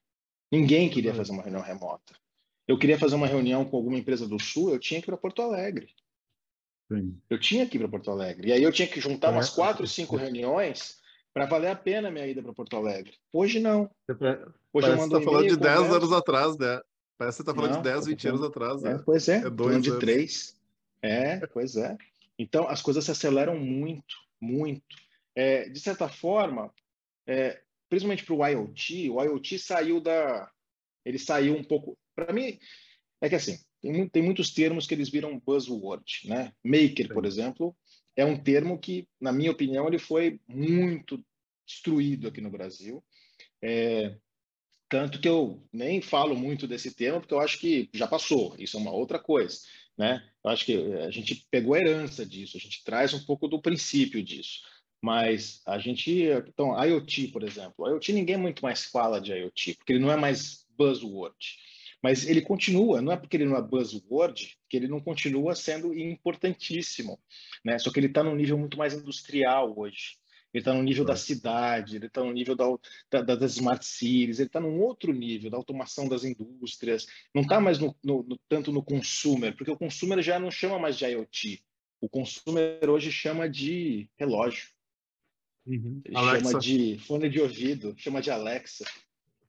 [0.52, 2.16] Ninguém queria fazer uma reunião remota.
[2.68, 5.18] Eu queria fazer uma reunião com alguma empresa do Sul, eu tinha que ir para
[5.18, 5.88] Porto Alegre.
[6.92, 7.20] Sim.
[7.30, 8.50] Eu tinha que ir para Porto Alegre.
[8.50, 11.00] E aí eu tinha que juntar umas quatro, cinco reuniões
[11.32, 13.14] para valer a pena a minha ida para Porto Alegre.
[13.32, 13.90] Hoje não.
[14.10, 16.82] Hoje Parece eu mando tá falando de 10 anos atrás, né?
[17.18, 18.82] Parece que você está falando não, de 10, 20 anos atrás.
[18.82, 18.92] Né?
[18.94, 20.60] É, pois é, é dois de três.
[21.02, 21.96] É, pois é.
[22.40, 25.05] Então, as coisas se aceleram muito, muito.
[25.36, 26.74] É, de certa forma,
[27.28, 30.50] é, principalmente para o IoT, o IoT saiu da...
[31.04, 31.98] Ele saiu um pouco...
[32.16, 32.58] Para mim,
[33.22, 36.54] é que assim, tem, tem, muitos termos que eles viram buzzword, né?
[36.64, 37.14] Maker, Sim.
[37.14, 37.76] por exemplo,
[38.16, 41.24] é um termo que, na minha opinião, ele foi muito
[41.68, 43.04] destruído aqui no Brasil.
[43.62, 44.16] É,
[44.88, 48.78] tanto que eu nem falo muito desse termo, porque eu acho que já passou, isso
[48.78, 49.58] é uma outra coisa.
[49.98, 50.24] Né?
[50.44, 53.62] Eu acho que a gente pegou a herança disso, a gente traz um pouco do
[53.62, 54.62] princípio disso.
[55.06, 56.24] Mas a gente.
[56.48, 57.88] Então, IoT, por exemplo.
[57.88, 61.38] IoT ninguém muito mais fala de IoT, porque ele não é mais buzzword.
[62.02, 65.94] Mas ele continua, não é porque ele não é buzzword que ele não continua sendo
[65.94, 67.20] importantíssimo.
[67.64, 67.78] Né?
[67.78, 70.16] Só que ele está num nível muito mais industrial hoje
[70.54, 72.66] ele está no nível da cidade, ele está no nível da,
[73.22, 77.60] da, das smart cities, ele está num outro nível da automação das indústrias, não está
[77.60, 81.04] mais no, no, no, tanto no consumer, porque o consumer já não chama mais de
[81.04, 81.62] IoT,
[82.00, 84.70] o consumer hoje chama de relógio,
[85.66, 86.02] uhum.
[86.06, 86.48] ele Alexa.
[86.50, 88.86] chama de fone de ouvido, chama de Alexa,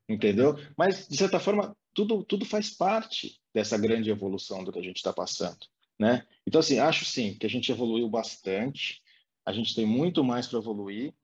[0.09, 0.57] entendeu?
[0.77, 4.97] Mas, de certa forma, tudo, tudo faz parte dessa grande evolução do que a gente
[4.97, 5.59] está passando.
[5.99, 6.27] Né?
[6.47, 9.01] Então, assim, acho sim que a gente evoluiu bastante,
[9.47, 11.15] a gente tem muito mais para evoluir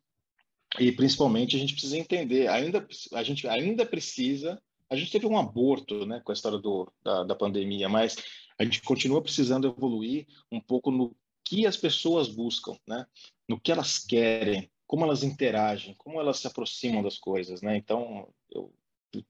[0.78, 5.36] e principalmente a gente precisa entender, ainda a gente ainda precisa, a gente teve um
[5.36, 8.16] aborto, né, com a história do, da, da pandemia, mas
[8.59, 11.14] a gente continua precisando evoluir um pouco no
[11.45, 13.05] que as pessoas buscam, né,
[13.47, 17.78] no que elas querem, como elas interagem, como elas se aproximam das coisas, né?
[17.78, 18.70] Então eu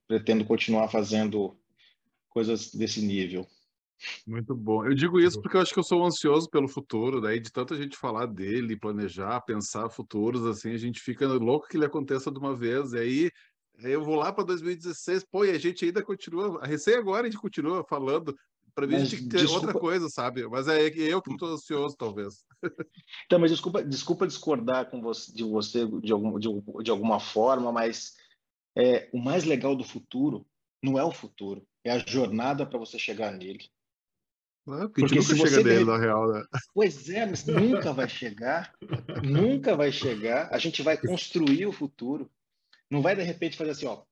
[0.08, 1.56] pretendo continuar fazendo
[2.28, 3.46] coisas desse nível.
[4.26, 4.84] Muito bom.
[4.84, 7.76] Eu digo isso porque eu acho que eu sou ansioso pelo futuro, daí de tanta
[7.76, 12.40] gente falar dele, planejar, pensar futuros, assim, a gente fica louco que ele aconteça de
[12.40, 13.30] uma vez, e aí
[13.84, 17.40] eu vou lá para 2016, pô, e a gente ainda continua, recém agora a gente
[17.40, 18.36] continua falando,
[18.74, 19.66] para mim a gente tem que ter desculpa...
[19.66, 20.46] outra coisa, sabe?
[20.48, 22.44] Mas é eu que estou ansioso, talvez.
[23.26, 26.48] Então, mas desculpa, desculpa discordar com você, de você de, algum, de,
[26.84, 28.14] de alguma forma, mas
[28.76, 30.46] é, o mais legal do futuro
[30.82, 33.68] não é o futuro, é a jornada para você chegar nele.
[34.68, 36.44] É, porque, porque nunca chega dele, na real, né?
[36.72, 38.72] Pois é, mas nunca vai chegar.
[39.24, 40.48] nunca vai chegar.
[40.52, 42.30] A gente vai construir o futuro.
[42.88, 44.02] Não vai, de repente, fazer assim, ó,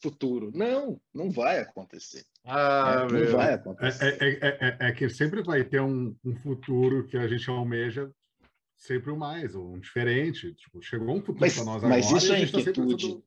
[0.00, 0.50] futuro.
[0.54, 2.24] Não, não vai acontecer.
[2.44, 4.18] Ah, é, vai acontecer.
[4.20, 8.10] É, é, é, é, que sempre vai ter um, um futuro que a gente almeja
[8.76, 10.52] sempre o mais, ou um diferente.
[10.54, 11.88] Tipo, chegou um futuro para nós mas agora.
[11.88, 13.14] Mas isso é tá inquietude.
[13.14, 13.22] Tá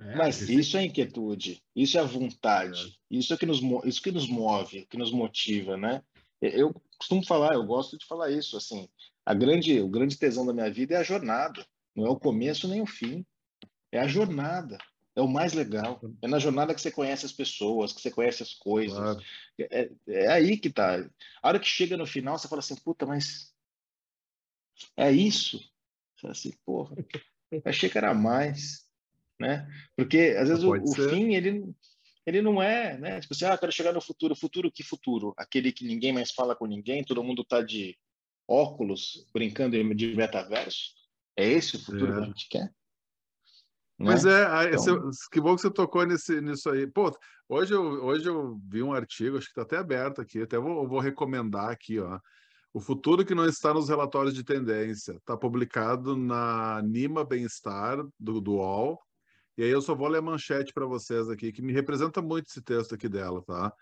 [0.00, 3.16] é, Mas isso é inquietude, isso é vontade, é.
[3.16, 6.02] isso é que nos, isso que nos move, que nos motiva, né?
[6.40, 8.88] Eu costumo falar, eu gosto de falar isso, assim,
[9.24, 12.66] a grande, o grande tesão da minha vida é a jornada, não é o começo
[12.66, 13.24] nem o fim,
[13.92, 14.76] é a jornada,
[15.14, 18.42] é o mais legal, é na jornada que você conhece as pessoas, que você conhece
[18.42, 19.22] as coisas, claro.
[19.58, 20.98] é, é aí que tá.
[21.42, 23.54] A hora que chega no final, você fala assim, puta, mas
[24.96, 25.58] é isso?
[25.58, 26.96] Você fala assim, porra,
[27.66, 28.90] achei que era mais
[29.42, 29.68] né?
[29.96, 31.74] Porque às vezes o, o, fim ele
[32.24, 33.20] ele não é, né?
[33.20, 34.36] Tipo assim, ah, quero chegar no futuro.
[34.36, 35.34] Futuro que futuro?
[35.36, 37.98] Aquele que ninguém mais fala com ninguém, todo mundo tá de
[38.46, 40.94] óculos brincando de metaverso.
[41.36, 42.14] É esse o futuro é.
[42.14, 42.72] que a gente quer?
[43.98, 44.32] Mas né?
[44.32, 45.08] é, então...
[45.08, 46.86] esse, que bom que você tocou nesse, nisso aí.
[46.86, 47.16] Pô,
[47.48, 50.86] hoje eu, hoje eu vi um artigo, acho que está até aberto aqui, até vou,
[50.88, 52.18] vou recomendar aqui, ó.
[52.74, 55.12] O futuro que não está nos relatórios de tendência.
[55.12, 58.98] Está publicado na Nima Bem-Estar, do, do UOL,
[59.56, 62.48] e aí eu só vou ler a manchete para vocês aqui, que me representa muito
[62.48, 63.72] esse texto aqui dela, tá?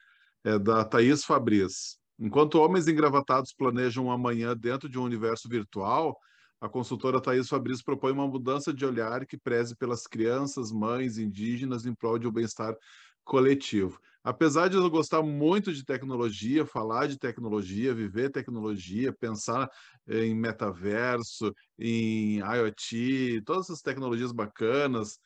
[0.44, 1.98] É da Thaís Fabris.
[2.18, 6.18] Enquanto homens engravatados planejam um amanhã dentro de um universo virtual,
[6.60, 11.86] a consultora Thais Fabrício propõe uma mudança de olhar que preze pelas crianças, mães indígenas
[11.86, 12.76] em prol de um bem-estar
[13.24, 13.98] coletivo.
[14.22, 19.70] Apesar de eu gostar muito de tecnologia, falar de tecnologia, viver tecnologia, pensar
[20.06, 25.18] em metaverso, em IoT, todas essas tecnologias bacanas,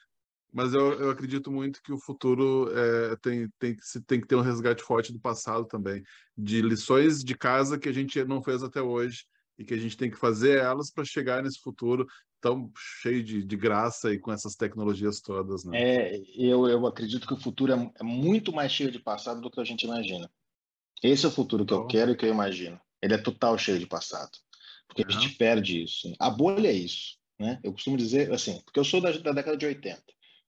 [0.53, 3.77] mas eu, eu acredito muito que o futuro é, tem, tem,
[4.07, 6.01] tem que ter um resgate forte do passado também,
[6.39, 9.25] de lições de casa que a gente não fez até hoje
[9.59, 12.07] e que a gente tem que fazer elas para chegar nesse futuro
[12.41, 15.65] tão cheio de, de, graça e com essas tecnologias todas.
[15.65, 15.81] Né?
[15.81, 19.51] É, eu, eu acredito que o futuro é, é muito mais cheio de passado do
[19.51, 20.31] que a gente imagina.
[21.03, 22.79] Esse é o futuro que eu quero e que eu imagino.
[23.01, 24.31] Ele é total cheio de passado.
[24.87, 25.09] Porque uhum.
[25.09, 26.13] a gente perde isso.
[26.19, 27.19] A bolha é isso.
[27.39, 27.59] Né?
[27.63, 30.03] Eu costumo dizer assim, porque eu sou da, da década de 80,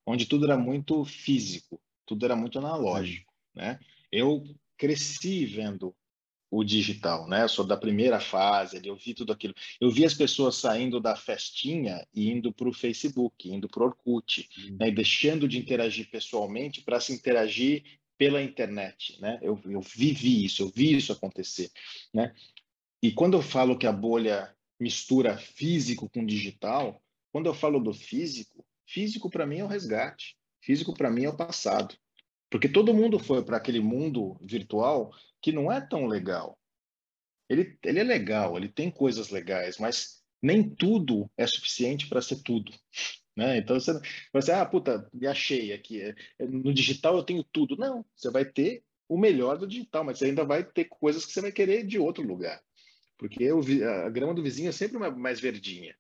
[0.06, 3.32] onde tudo era muito físico, tudo era muito analógico.
[3.54, 3.78] Né?
[4.12, 4.44] Eu
[4.76, 5.94] cresci vendo
[6.56, 7.42] o digital, né?
[7.42, 9.54] Eu sou da primeira fase, eu vi tudo aquilo.
[9.78, 13.86] Eu vi as pessoas saindo da festinha e indo para o Facebook, indo para o
[13.86, 14.76] Orkut, uhum.
[14.80, 14.90] né?
[14.90, 17.84] deixando de interagir pessoalmente para se interagir
[18.16, 19.38] pela internet, né?
[19.42, 21.70] Eu, eu vivi isso, eu vi isso acontecer,
[22.14, 22.34] né?
[23.02, 27.92] E quando eu falo que a bolha mistura físico com digital, quando eu falo do
[27.92, 31.94] físico, físico para mim é o resgate, físico para mim é o passado.
[32.50, 36.58] Porque todo mundo foi para aquele mundo virtual que não é tão legal.
[37.48, 42.42] Ele, ele é legal, ele tem coisas legais, mas nem tudo é suficiente para ser
[42.42, 42.72] tudo.
[43.36, 43.58] Né?
[43.58, 43.92] Então você,
[44.32, 46.00] você, ah, puta, me achei aqui.
[46.00, 47.76] É, é, no digital eu tenho tudo.
[47.76, 51.32] Não, você vai ter o melhor do digital, mas você ainda vai ter coisas que
[51.32, 52.60] você vai querer de outro lugar.
[53.18, 53.60] Porque o,
[54.04, 55.94] a grama do vizinho é sempre mais verdinha.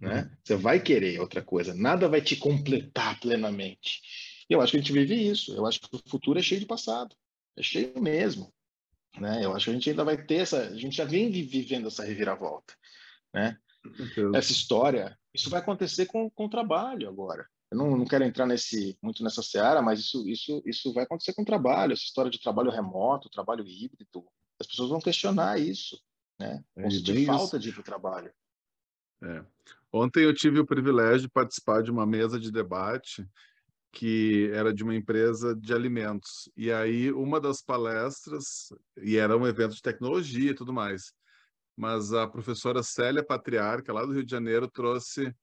[0.00, 0.22] Né?
[0.22, 0.36] Uhum.
[0.42, 4.00] Você vai querer outra coisa, nada vai te completar plenamente.
[4.48, 5.54] Eu acho que a gente vive isso.
[5.54, 7.14] Eu acho que o futuro é cheio de passado,
[7.56, 8.52] é cheio mesmo.
[9.18, 9.44] Né?
[9.44, 12.04] Eu acho que a gente ainda vai ter essa, a gente já vem vivendo essa
[12.04, 12.74] reviravolta,
[13.34, 13.58] né?
[14.34, 17.48] Essa história, isso vai acontecer com, com o trabalho agora.
[17.70, 21.34] Eu não, não quero entrar nesse muito nessa seara, mas isso, isso, isso vai acontecer
[21.34, 21.92] com o trabalho.
[21.92, 24.26] Essa história de trabalho remoto, trabalho híbrido,
[24.60, 26.00] as pessoas vão questionar isso,
[26.38, 26.62] né?
[26.76, 28.32] É, vão sentir falta de ir para o trabalho.
[29.22, 29.44] É.
[29.92, 33.26] Ontem eu tive o privilégio de participar de uma mesa de debate
[33.92, 36.50] que era de uma empresa de alimentos.
[36.56, 38.72] E aí, uma das palestras,
[39.02, 41.12] e era um evento de tecnologia e tudo mais,
[41.76, 45.34] mas a professora Célia Patriarca, lá do Rio de Janeiro, trouxe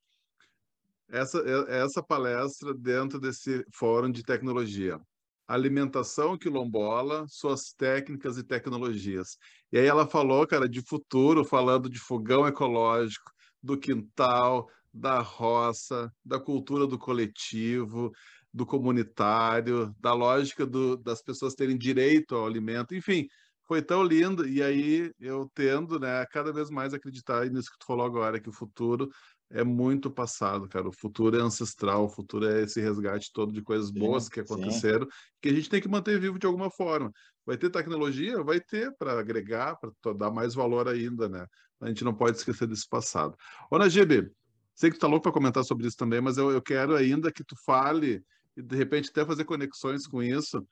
[1.10, 1.39] essa,
[1.70, 5.00] essa palestra dentro desse fórum de tecnologia.
[5.48, 9.38] Alimentação quilombola, suas técnicas e tecnologias.
[9.72, 13.32] E aí ela falou, cara, de futuro, falando de fogão ecológico,
[13.62, 18.12] do quintal, da roça, da cultura do coletivo,
[18.56, 23.28] do comunitário, da lógica do, das pessoas terem direito ao alimento, enfim,
[23.68, 24.47] foi tão lindo.
[24.47, 28.47] E aí eu tendo, né, cada vez mais acreditar nisso que tu falou agora, que
[28.47, 29.10] o futuro
[29.49, 30.88] é muito passado, cara.
[30.88, 35.03] O futuro é ancestral, o futuro é esse resgate todo de coisas boas que aconteceram,
[35.03, 35.12] sim.
[35.41, 37.12] que a gente tem que manter vivo de alguma forma.
[37.45, 38.41] Vai ter tecnologia?
[38.41, 41.45] Vai ter para agregar, para dar mais valor ainda, né?
[41.82, 43.36] A gente não pode esquecer desse passado.
[43.70, 44.32] Ô, Najib,
[44.74, 47.34] sei que tu tá louco para comentar sobre isso também, mas eu, eu quero ainda
[47.34, 48.24] que tu fale
[48.56, 50.66] e de repente até fazer conexões com isso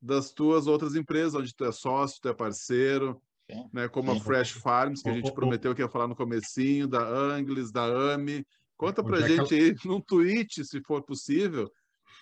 [0.00, 3.20] das tuas outras empresas, onde tu é sócio, tu é parceiro,
[3.50, 3.88] sim, né?
[3.88, 4.18] Como sim.
[4.18, 7.84] a Fresh Farms, que a gente prometeu que ia falar no comecinho, da Angles, da
[7.84, 8.46] AMI.
[8.76, 11.70] Conta pra onde gente é aí, num tweet, se for possível,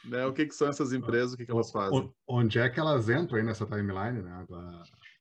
[0.05, 0.25] né?
[0.27, 2.11] O que, que são essas empresas, o que, que elas fazem.
[2.27, 4.47] Onde é que elas entram aí nessa timeline, né?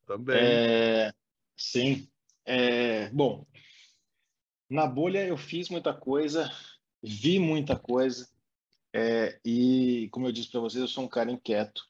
[0.05, 0.37] Também.
[0.39, 1.13] É,
[1.57, 2.07] sim.
[2.45, 3.45] É, bom,
[4.69, 6.49] na bolha eu fiz muita coisa,
[7.01, 8.29] vi muita coisa,
[8.97, 11.85] é, e, como eu disse para vocês, eu sou um cara inquieto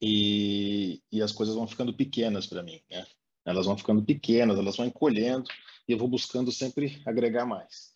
[0.00, 2.80] e, e as coisas vão ficando pequenas para mim.
[2.90, 3.06] Né?
[3.44, 5.44] Elas vão ficando pequenas, elas vão encolhendo
[5.86, 7.90] e eu vou buscando sempre agregar mais.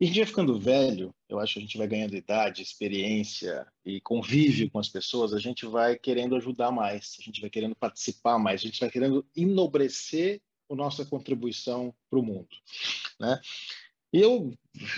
[0.00, 3.64] E a gente vai ficando velho, eu acho que a gente vai ganhando idade, experiência
[3.84, 7.76] e convívio com as pessoas, a gente vai querendo ajudar mais, a gente vai querendo
[7.76, 12.48] participar mais, a gente vai querendo enobrecer a nossa contribuição para o mundo.
[13.20, 13.40] Né?
[14.12, 14.52] E eu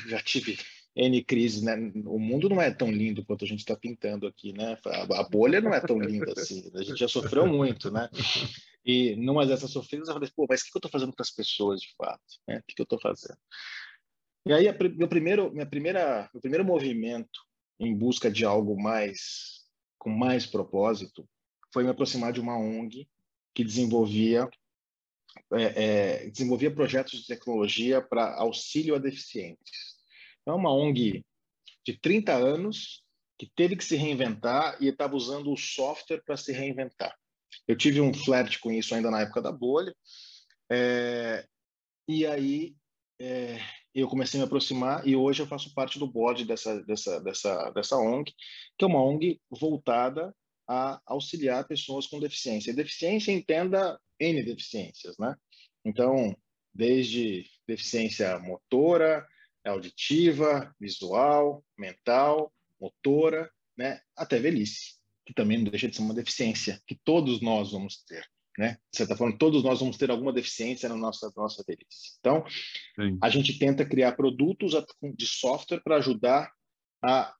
[0.08, 0.58] já tive
[0.98, 1.76] N crises, né?
[2.04, 4.76] O mundo não é tão lindo quanto a gente está pintando aqui, né?
[5.14, 6.68] A, bolha não é tão linda assim.
[6.74, 8.10] A gente já sofreu muito, né?
[8.84, 11.30] E numa dessas sofridas eu falei, pô, mas o que eu estou fazendo para as
[11.30, 12.40] pessoas de fato?
[12.48, 12.58] Né?
[12.58, 13.38] O que eu estou fazendo?
[14.44, 17.40] E aí, meu primeiro, minha primeira, meu primeiro movimento
[17.78, 19.66] em busca de algo mais
[19.98, 21.28] com mais propósito
[21.72, 23.06] foi me aproximar de uma ONG
[23.54, 24.48] que desenvolvia
[25.52, 29.97] é, é, desenvolvia projetos de tecnologia para auxílio a deficientes.
[30.48, 31.24] É uma ONG
[31.84, 33.02] de 30 anos
[33.38, 37.14] que teve que se reinventar e estava usando o software para se reinventar.
[37.66, 39.94] Eu tive um flerte com isso ainda na época da bolha.
[40.70, 41.46] É,
[42.08, 42.74] e aí
[43.20, 43.58] é,
[43.94, 47.70] eu comecei a me aproximar e hoje eu faço parte do board dessa, dessa, dessa,
[47.70, 48.32] dessa ONG,
[48.76, 50.34] que é uma ONG voltada
[50.66, 52.70] a auxiliar pessoas com deficiência.
[52.70, 55.34] E deficiência entenda N deficiências, né?
[55.84, 56.36] Então,
[56.74, 59.26] desde deficiência motora,
[59.68, 64.96] auditiva, visual, mental, motora, né, até velhice,
[65.26, 68.24] que também não deixa de ser uma deficiência que todos nós vamos ter
[68.58, 68.76] né?
[68.90, 72.16] De certa forma, todos nós vamos ter alguma deficiência na nossa, nossa velhice.
[72.18, 72.44] Então,
[72.96, 73.16] Sim.
[73.22, 74.72] a gente tenta criar produtos
[75.16, 76.50] de software para ajudar
[77.02, 77.32] a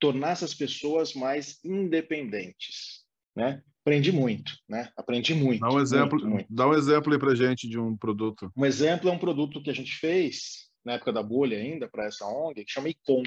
[0.00, 3.04] tornar essas pessoas mais independentes,
[3.36, 3.62] né?
[3.82, 4.90] Aprendi muito, né?
[4.96, 5.60] Aprendi muito.
[5.60, 6.46] Dá um exemplo, muito, muito.
[6.50, 8.50] dá um exemplo aí para gente de um produto.
[8.56, 12.06] Um exemplo é um produto que a gente fez na época da bolha ainda para
[12.06, 13.22] essa ONG que chama Icon,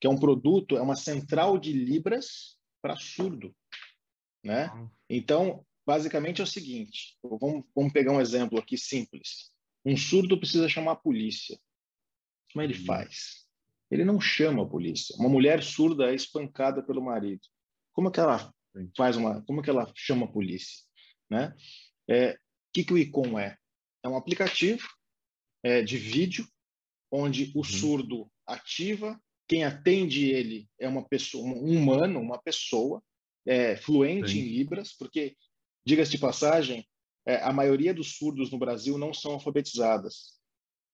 [0.00, 3.54] que é um produto, é uma central de libras para surdo,
[4.44, 4.70] né?
[5.08, 9.50] Então basicamente é o seguinte: vamos, vamos pegar um exemplo aqui simples.
[9.84, 11.58] Um surdo precisa chamar a polícia.
[12.52, 12.84] Como ele uhum.
[12.84, 13.46] faz?
[13.90, 15.14] Ele não chama a polícia.
[15.16, 17.42] Uma mulher surda é espancada pelo marido.
[17.92, 18.52] Como é que ela
[18.96, 19.42] faz uma?
[19.42, 20.84] Como é que ela chama a polícia?
[21.30, 21.54] Né?
[22.08, 22.38] É, o
[22.72, 23.56] que, que o ICOM é?
[24.04, 24.86] É um aplicativo
[25.62, 26.46] é, de vídeo
[27.10, 27.64] onde o uhum.
[27.64, 33.02] surdo ativa, quem atende ele é uma pessoa, um humano, uma pessoa
[33.46, 34.40] é, fluente Sim.
[34.40, 35.36] em libras, porque
[35.86, 36.84] Diga-se de passagem,
[37.24, 40.34] é, a maioria dos surdos no Brasil não são alfabetizadas.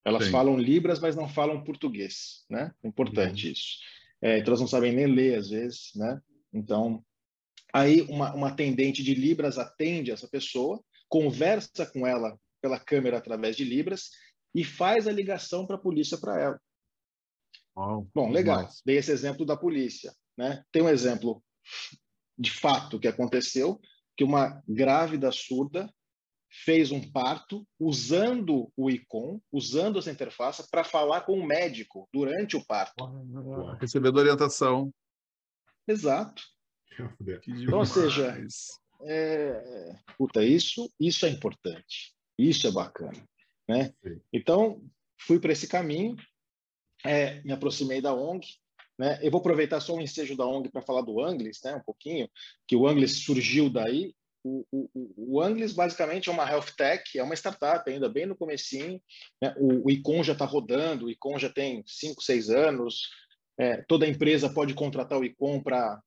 [0.04, 0.30] Elas Sim.
[0.30, 2.74] falam Libras, mas não falam português, né?
[2.84, 3.52] Importante uhum.
[3.52, 3.78] isso.
[4.20, 6.20] É, então, elas não sabem nem ler, às vezes, né?
[6.52, 7.02] Então,
[7.72, 13.56] aí uma, uma atendente de Libras atende essa pessoa, conversa com ela pela câmera através
[13.56, 14.10] de Libras
[14.55, 16.61] e faz a ligação para a polícia para ela.
[18.14, 18.64] Bom, legal.
[18.64, 18.82] Nice.
[18.84, 20.62] Dei esse exemplo da polícia, né?
[20.70, 21.42] Tem um exemplo
[22.38, 23.80] de fato que aconteceu,
[24.16, 25.92] que uma grávida surda
[26.64, 32.57] fez um parto usando o ICOM, usando essa interface para falar com o médico durante
[32.57, 33.07] o parto.
[33.80, 34.92] Recebendo orientação.
[35.88, 36.42] Exato.
[37.46, 38.36] Então, ou seja,
[39.05, 39.94] é...
[40.18, 42.14] Puta, isso, isso é importante.
[42.38, 43.26] Isso é bacana.
[43.68, 43.94] Né?
[44.32, 44.82] Então,
[45.18, 46.16] fui para esse caminho,
[47.04, 48.46] é, me aproximei da ONG,
[48.98, 49.18] né?
[49.22, 51.74] Eu vou aproveitar só o ensejo da ONG para falar do Anglis, né?
[51.74, 52.30] um pouquinho,
[52.66, 54.14] que o Anglis surgiu daí.
[54.44, 58.36] O, o, o Anglis basicamente é uma health tech, é uma startup ainda bem no
[58.36, 59.00] comecinho.
[59.40, 59.54] Né?
[59.56, 63.08] O, o Icon já está rodando, o Icon já tem 5, 6 anos.
[63.58, 66.00] É, toda empresa pode contratar o Icon para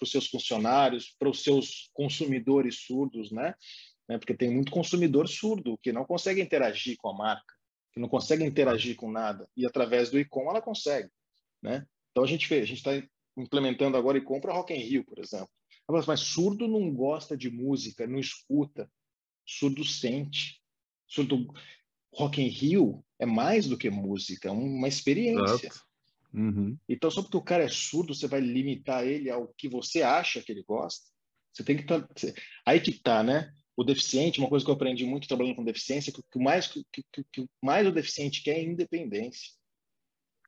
[0.00, 3.54] os seus funcionários, para os seus consumidores surdos, né?
[4.08, 4.18] Né?
[4.18, 7.54] Porque tem muito consumidor surdo que não consegue interagir com a marca,
[7.92, 9.48] que não consegue interagir com nada.
[9.56, 11.10] E através do Icon ela consegue,
[11.62, 11.86] né?
[12.10, 15.18] Então a gente fez, a gente está implementando agora e compra Rock in Rio, por
[15.18, 15.50] exemplo.
[16.06, 18.90] Mas surdo não gosta de música, não escuta.
[19.46, 20.60] Surdo sente.
[21.06, 21.46] Surdo
[22.12, 25.70] Rock in Rio é mais do que música, é uma experiência.
[26.32, 26.76] Uhum.
[26.86, 30.42] Então, só porque o cara é surdo, você vai limitar ele ao que você acha
[30.42, 31.06] que ele gosta?
[31.52, 32.06] Você tem que tá,
[32.66, 33.52] aí que tá, né?
[33.78, 36.84] O deficiente, uma coisa que eu aprendi muito trabalhando com deficiência, que o mais que,
[36.92, 39.52] que, que mais o deficiente quer é independência.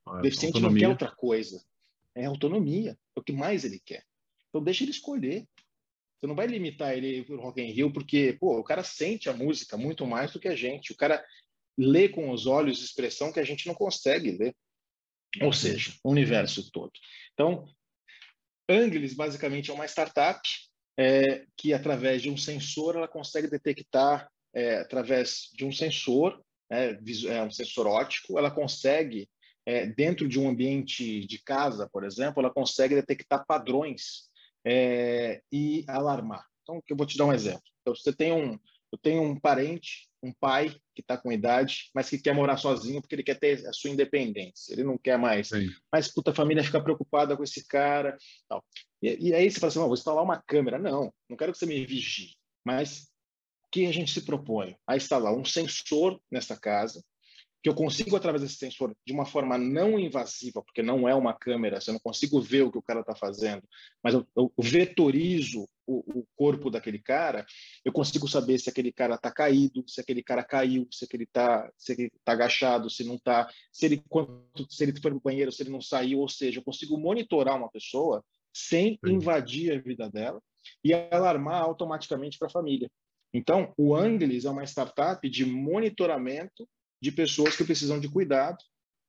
[0.05, 0.89] O é, deficiente autonomia.
[0.89, 1.65] não quer outra coisa.
[2.13, 2.99] É autonomia.
[3.17, 4.05] É o que mais ele quer.
[4.49, 5.47] Então deixa ele escolher.
[6.19, 9.31] Você não vai limitar ele para o Rock in Rio porque, pô, o cara sente
[9.31, 10.91] a música muito mais do que a gente.
[10.91, 11.25] O cara
[11.79, 14.57] lê com os olhos expressão que a gente não consegue ler.
[15.41, 16.91] Ou seja, o universo todo.
[17.33, 17.65] Então,
[18.69, 20.41] Angles basicamente é uma startup
[21.01, 26.39] é, que, através de um sensor, ela consegue detectar, é, através de um sensor,
[26.71, 26.95] é,
[27.27, 29.27] é um sensor óptico, ela consegue
[29.65, 34.29] é, dentro de um ambiente de casa, por exemplo, ela consegue detectar padrões
[34.63, 36.45] é, e alarmar.
[36.63, 37.63] Então, eu vou te dar um exemplo.
[37.81, 38.59] Então, você tem um,
[38.93, 43.01] eu tenho um parente, um pai que está com idade, mas que quer morar sozinho
[43.01, 44.73] porque ele quer ter a sua independência.
[44.73, 45.49] Ele não quer mais.
[45.49, 45.69] Sim.
[45.93, 48.17] Mas puta, a família fica preocupada com esse cara.
[48.49, 48.65] Tal.
[49.01, 50.79] E, e aí você fala assim: vou instalar uma câmera.
[50.79, 52.35] Não, não quero que você me vigie.
[52.65, 53.09] Mas
[53.65, 54.77] o que a gente se propõe?
[54.87, 57.03] A instalar um sensor nessa casa
[57.63, 61.35] que eu consigo, através desse sensor, de uma forma não invasiva, porque não é uma
[61.35, 63.63] câmera, você não consigo ver o que o cara está fazendo,
[64.03, 67.45] mas eu, eu vetorizo o, o, corpo daquele cara,
[67.85, 71.71] eu consigo saber se aquele cara está caído, se aquele cara caiu, se aquele está
[72.25, 75.71] tá agachado, se não está, se ele, quanto, se ele foi no banheiro, se ele
[75.71, 79.13] não saiu, ou seja, eu consigo monitorar uma pessoa sem Sim.
[79.13, 80.41] invadir a vida dela
[80.83, 82.91] e alarmar automaticamente para a família.
[83.33, 86.69] Então, o Anglis é uma startup de monitoramento
[87.01, 88.59] de pessoas que precisam de cuidado,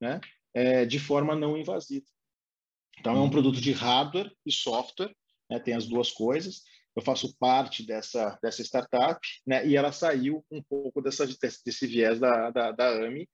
[0.00, 0.20] né,
[0.54, 2.06] é, de forma não invasiva.
[2.98, 5.14] Então, é um produto de hardware e software,
[5.50, 6.62] né, tem as duas coisas.
[6.94, 12.20] Eu faço parte dessa, dessa startup, né, e ela saiu um pouco dessa, desse viés
[12.20, 13.28] da, da, da AMI,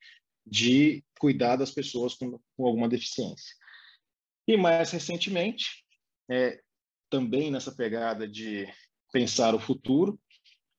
[0.47, 3.55] de cuidar das pessoas com, com alguma deficiência.
[4.47, 5.85] E mais recentemente,
[6.31, 6.61] é,
[7.11, 8.67] também nessa pegada de
[9.13, 10.19] pensar o futuro,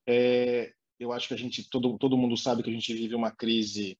[0.08, 3.30] é, eu acho que a gente todo todo mundo sabe que a gente vive uma
[3.30, 3.98] crise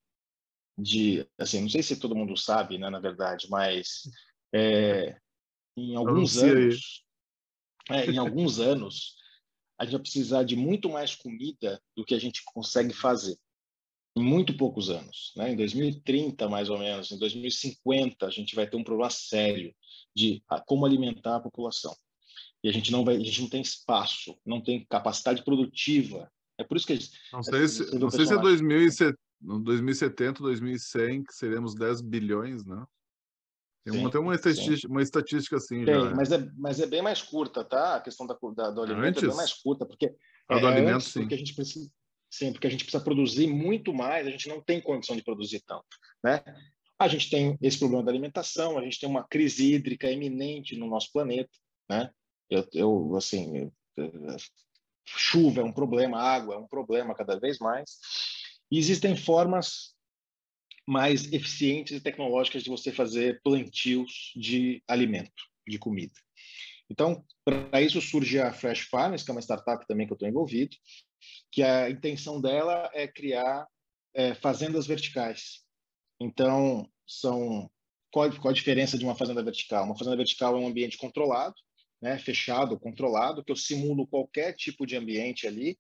[0.79, 4.03] de assim não sei se todo mundo sabe né na verdade mas
[4.55, 5.19] é,
[5.77, 7.05] em alguns anos
[7.91, 9.17] é, em alguns anos
[9.79, 13.39] a gente vai precisar de muito mais comida do que a gente consegue fazer.
[14.15, 15.53] Em muito poucos anos né?
[15.53, 19.75] Em 2030 mais ou menos em 2050 a gente vai ter um problema sério
[20.15, 21.97] de como alimentar a população.
[22.63, 26.31] E a gente não vai a gente não tem espaço não tem capacidade produtiva
[26.61, 26.99] é por isso que.
[27.33, 32.85] Não sei se, não sei se é 2070, 2070, 2100, que seremos 10 bilhões, né?
[33.83, 36.15] Tem, sim, uma, tem uma, estatística, uma estatística assim tem, já.
[36.15, 37.97] Mas é, mas é bem mais curta, tá?
[37.97, 39.23] A questão da, da do alimento Antes?
[39.23, 40.15] é bem mais curta, porque.
[40.49, 41.21] A do é, alimento, antes, sim.
[41.21, 41.91] Porque a gente precisa,
[42.31, 45.63] sim, porque a gente precisa produzir muito mais, a gente não tem condição de produzir
[45.67, 45.87] tanto,
[46.23, 46.43] né?
[46.99, 50.87] A gente tem esse problema da alimentação, a gente tem uma crise hídrica iminente no
[50.87, 51.51] nosso planeta,
[51.89, 52.11] né?
[52.51, 53.73] Eu, eu assim, eu,
[55.17, 57.99] chuva é um problema, água é um problema cada vez mais.
[58.71, 59.95] E existem formas
[60.87, 66.15] mais eficientes e tecnológicas de você fazer plantios de alimento, de comida.
[66.91, 70.29] Então, para isso surge a Fresh Farms, que é uma startup também que eu estou
[70.29, 70.77] envolvido,
[71.53, 73.67] que a intenção dela é criar
[74.15, 75.63] é, fazendas verticais.
[76.21, 77.71] Então, são
[78.11, 79.85] qual, qual a diferença de uma fazenda vertical?
[79.85, 81.55] Uma fazenda vertical é um ambiente controlado,
[82.01, 85.79] né, fechado, controlado, que eu simulo qualquer tipo de ambiente ali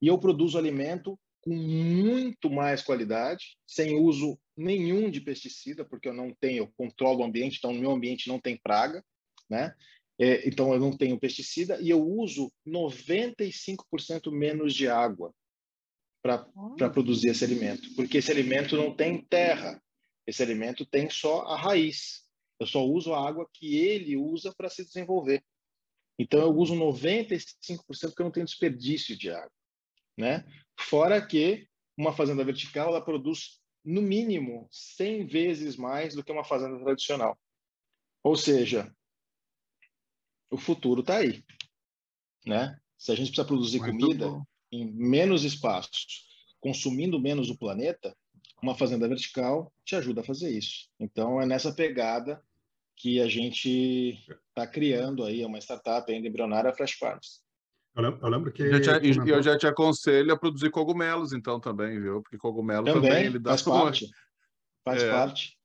[0.00, 6.12] e eu produzo alimento com muito mais qualidade, sem uso nenhum de pesticida, porque eu
[6.12, 9.04] não tenho, eu controlo o ambiente, então no meu ambiente não tem praga,
[9.48, 9.74] né?
[10.18, 15.34] É, então eu não tenho pesticida e eu uso 95% menos de água
[16.22, 19.82] para produzir esse alimento, porque esse alimento não tem terra,
[20.26, 22.22] esse alimento tem só a raiz.
[22.60, 25.42] Eu só uso a água que ele usa para se desenvolver.
[26.18, 27.48] Então, eu uso 95%
[27.88, 29.50] porque eu não tenho desperdício de água.
[30.18, 30.44] Né?
[30.78, 36.44] Fora que uma fazenda vertical ela produz, no mínimo, 100 vezes mais do que uma
[36.44, 37.38] fazenda tradicional.
[38.22, 38.94] Ou seja,
[40.50, 41.42] o futuro está aí.
[42.44, 42.78] Né?
[42.98, 44.44] Se a gente precisa produzir Muito comida bom.
[44.70, 46.28] em menos espaços,
[46.60, 48.14] consumindo menos o planeta,
[48.62, 50.90] uma fazenda vertical te ajuda a fazer isso.
[50.98, 52.44] Então, é nessa pegada
[53.00, 57.40] que a gente está criando aí, é uma startup ainda embrionária, a Flash Farms.
[57.96, 58.62] Eu lembro que.
[58.62, 59.36] Eu já, te, comentou...
[59.36, 62.22] eu já te aconselho a produzir cogumelos, então, também, viu?
[62.22, 64.10] Porque cogumelo também, também ele dá faz parte.
[64.84, 65.10] Faz é.
[65.10, 65.58] parte.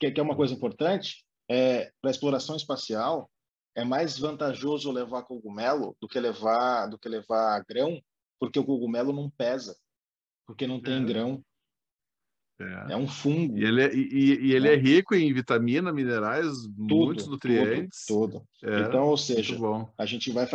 [0.00, 3.30] Que, que é uma coisa importante, é, para exploração espacial,
[3.76, 8.00] é mais vantajoso levar cogumelo do que levar do que levar grão,
[8.38, 9.76] porque o cogumelo não pesa,
[10.46, 11.04] porque não tem é.
[11.04, 11.44] grão.
[12.60, 12.92] É.
[12.92, 13.58] é um fungo.
[13.58, 14.74] E ele é, e, e ele é.
[14.74, 16.46] é rico em vitamina, minerais,
[16.76, 18.04] tudo, muitos nutrientes.
[18.06, 18.46] Tudo.
[18.60, 18.72] tudo.
[18.72, 19.56] É, então, ou seja,
[19.96, 20.46] a gente vai.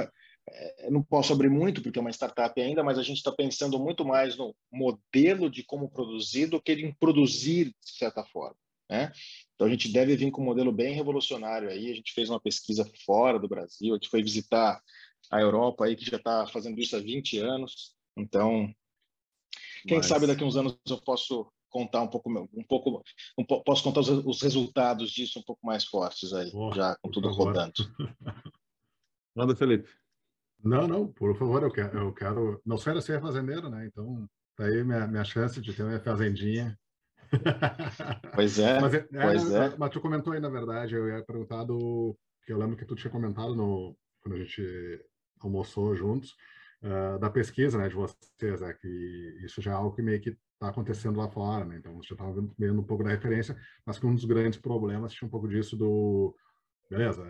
[0.47, 3.79] É, não posso abrir muito porque é uma startup ainda, mas a gente está pensando
[3.79, 8.55] muito mais no modelo de como produzir do que em produzir de certa forma.
[8.87, 9.11] Né?
[9.55, 11.91] Então a gente deve vir com um modelo bem revolucionário aí.
[11.91, 14.79] A gente fez uma pesquisa fora do Brasil, a gente foi visitar
[15.31, 17.95] a Europa aí que já está fazendo isso há 20 anos.
[18.15, 18.71] Então,
[19.87, 20.05] quem mas...
[20.05, 23.03] sabe daqui a uns anos eu posso contar um pouco, um pouco,
[23.37, 27.11] um, posso contar os, os, resultados disso um pouco mais fortes aí, oh, já com
[27.11, 27.47] tudo favor.
[27.47, 27.73] rodando.
[29.35, 29.89] Manda, Felipe.
[30.63, 32.61] Não, não, por favor, eu quero, eu quero.
[32.65, 33.85] Não sei ser fazendeiro, né?
[33.87, 36.79] Então, tá aí minha, minha chance de ter uma fazendinha.
[38.33, 38.79] Pois é.
[38.79, 39.77] mas, é, pois é, é.
[39.77, 42.15] mas tu comentou aí, na verdade, eu ia perguntar do.
[42.45, 45.03] que eu lembro que tu tinha comentado no, quando a gente
[45.41, 46.35] almoçou juntos,
[46.83, 48.87] uh, da pesquisa né, de vocês, é que
[49.43, 51.77] isso já é algo que meio que está acontecendo lá fora, né?
[51.77, 55.27] Então, você estava vendo um pouco da referência, mas que um dos grandes problemas tinha
[55.27, 56.35] um pouco disso do...
[56.89, 57.23] Beleza,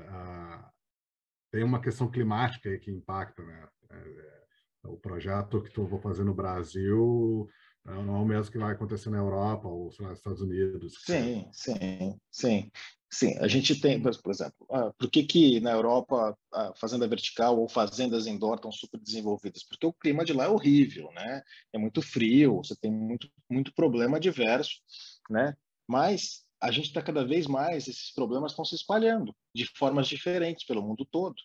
[1.51, 3.67] tem uma questão climática aí que impacta, né?
[3.89, 7.47] É, é, o projeto que eu vou fazer no Brasil
[7.85, 10.95] não é o mesmo que vai acontecer na Europa ou lá, nos Estados Unidos.
[11.05, 12.71] Sim, sim, sim.
[13.11, 17.57] Sim, a gente tem, por exemplo, ah, por que, que na Europa a fazenda vertical
[17.57, 19.63] ou fazendas indoor estão super desenvolvidas?
[19.63, 21.41] Porque o clima de lá é horrível, né?
[21.71, 24.81] É muito frio, você tem muito, muito problema diverso,
[25.29, 25.55] né?
[25.87, 30.65] Mas a gente está cada vez mais, esses problemas estão se espalhando de formas diferentes
[30.65, 31.35] pelo mundo todo,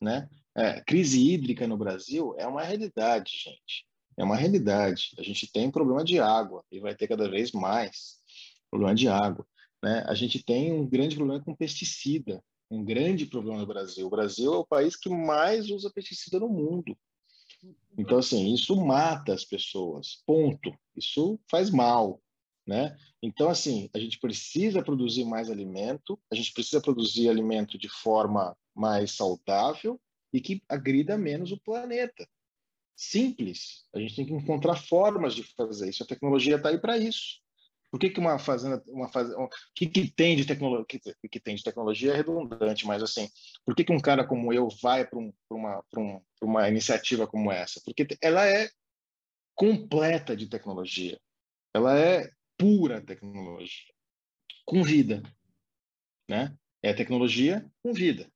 [0.00, 0.28] né?
[0.56, 3.86] É, crise hídrica no Brasil é uma realidade, gente.
[4.16, 5.14] É uma realidade.
[5.18, 8.20] A gente tem problema de água e vai ter cada vez mais
[8.70, 9.46] problema de água.
[9.82, 10.04] Né?
[10.06, 14.06] A gente tem um grande problema com pesticida, um grande problema no Brasil.
[14.06, 16.96] O Brasil é o país que mais usa pesticida no mundo.
[17.96, 20.72] Então, assim, isso mata as pessoas, ponto.
[20.96, 22.20] Isso faz mal.
[22.66, 22.96] né?
[23.22, 28.56] Então, assim, a gente precisa produzir mais alimento, a gente precisa produzir alimento de forma
[28.74, 30.00] mais saudável
[30.32, 32.26] e que agrida menos o planeta.
[32.94, 33.84] Simples.
[33.94, 36.02] A gente tem que encontrar formas de fazer isso.
[36.02, 37.40] A tecnologia está aí para isso.
[37.90, 41.40] Por que, que uma fazenda, uma fazenda, o que, que tem de tecnologia, que, que
[41.40, 43.28] tem de tecnologia é redundante, mas assim,
[43.66, 47.52] por que, que um cara como eu vai para um, uma, um, uma iniciativa como
[47.52, 47.82] essa?
[47.84, 48.70] Porque ela é
[49.54, 51.20] completa de tecnologia,
[51.74, 53.92] ela é pura tecnologia,
[54.64, 55.22] com vida,
[56.26, 56.56] né?
[56.82, 58.26] É tecnologia com vida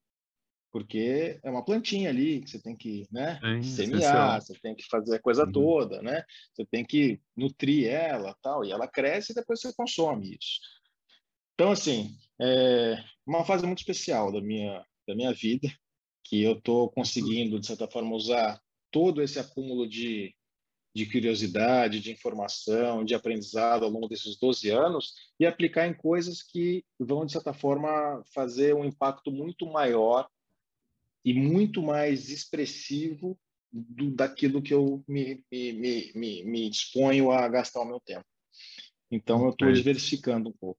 [0.76, 4.84] porque é uma plantinha ali que você tem que né, é, semear, você tem que
[4.84, 5.52] fazer a coisa uhum.
[5.52, 6.22] toda, né?
[6.52, 10.60] Você tem que nutrir ela, tal, e ela cresce e depois você consome isso.
[11.54, 15.66] Então, assim, é uma fase muito especial da minha da minha vida,
[16.22, 18.60] que eu estou conseguindo de certa forma usar
[18.90, 20.34] todo esse acúmulo de
[20.94, 26.42] de curiosidade, de informação, de aprendizado ao longo desses 12 anos e aplicar em coisas
[26.42, 30.26] que vão, de certa forma, fazer um impacto muito maior
[31.26, 33.36] e muito mais expressivo
[33.72, 38.24] do, daquilo que eu me, me, me, me, disponho a gastar o meu tempo.
[39.10, 40.78] Então, eu estou diversificando um pouco.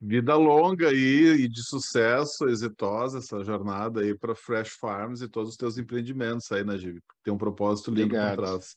[0.00, 5.50] Vida longa aí e de sucesso, exitosa essa jornada aí para Fresh Farms e todos
[5.50, 6.98] os teus empreendimentos aí, Najib.
[7.22, 8.74] Tem um propósito lindo por trás.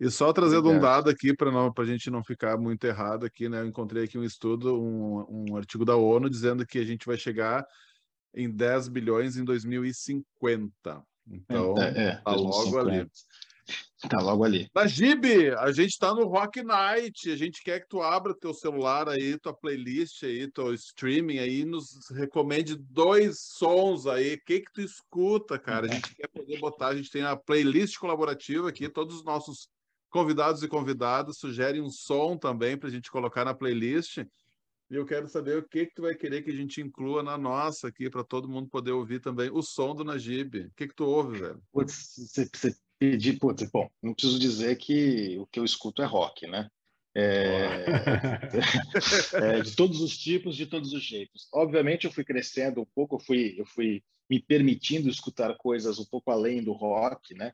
[0.00, 0.78] E só trazendo Obrigado.
[0.78, 3.60] um dado aqui para a gente não ficar muito errado aqui, né?
[3.60, 7.18] Eu encontrei aqui um estudo, um, um artigo da ONU dizendo que a gente vai
[7.18, 7.66] chegar
[8.34, 11.02] em 10 bilhões em 2050.
[11.30, 13.06] Então, é, é, tá logo ali.
[14.08, 14.70] Tá logo ali.
[14.74, 17.30] Najib, a gente está no Rock Night.
[17.30, 21.64] A gente quer que tu abra teu celular aí, tua playlist aí, teu streaming aí,
[21.64, 24.34] nos recomende dois sons aí.
[24.34, 25.86] O que que tu escuta, cara?
[25.86, 29.68] A gente quer poder botar, a gente tem a playlist colaborativa aqui, todos os nossos
[30.08, 34.18] convidados e convidadas sugerem um som também para a gente colocar na playlist.
[34.90, 37.36] E eu quero saber o que, que tu vai querer que a gente inclua na
[37.36, 40.60] nossa aqui, para todo mundo poder ouvir também o som do Najib.
[40.60, 41.62] O que, que tu ouve, velho?
[41.70, 46.06] Putz, você, você pedir, putz, bom, não preciso dizer que o que eu escuto é
[46.06, 46.70] rock, né?
[47.14, 47.84] É,
[49.58, 51.48] é, de todos os tipos, de todos os jeitos.
[51.52, 56.04] Obviamente, eu fui crescendo um pouco, eu fui, eu fui me permitindo escutar coisas um
[56.06, 57.52] pouco além do rock, né?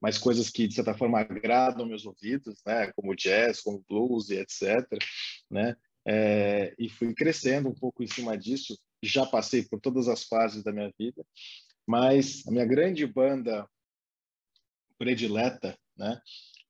[0.00, 2.92] Mas coisas que de certa forma agradam meus ouvidos, né?
[2.92, 4.86] Como jazz, como blues e etc.
[5.50, 5.74] Né?
[6.06, 8.78] É, e fui crescendo um pouco em cima disso.
[9.02, 11.24] Já passei por todas as fases da minha vida,
[11.86, 13.68] mas a minha grande banda
[14.98, 16.20] predileta, né,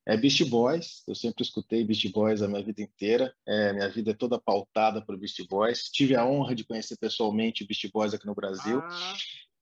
[0.07, 1.03] é Beast Boys.
[1.07, 3.34] Eu sempre escutei Beast Boys a minha vida inteira.
[3.47, 5.91] É, minha vida é toda pautada por Beast Boys.
[5.91, 8.80] Tive a honra de conhecer pessoalmente Beast Boys aqui no Brasil.
[8.82, 9.16] Ah.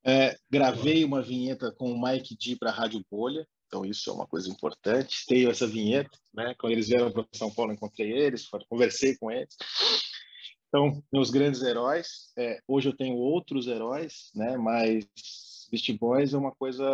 [0.07, 3.49] É, gravei uma vinheta com o Mike D para a Rádio Bolha.
[3.75, 5.27] Então, isso é uma coisa importante.
[5.27, 6.55] Tenho essa vinheta, né?
[6.57, 9.57] Quando eles vieram para São Paulo, encontrei eles, conversei com eles.
[10.69, 12.33] Então, meus grandes heróis.
[12.39, 14.57] É, hoje eu tenho outros heróis, né?
[14.57, 15.05] Mas
[15.73, 16.85] Beast Boys é uma coisa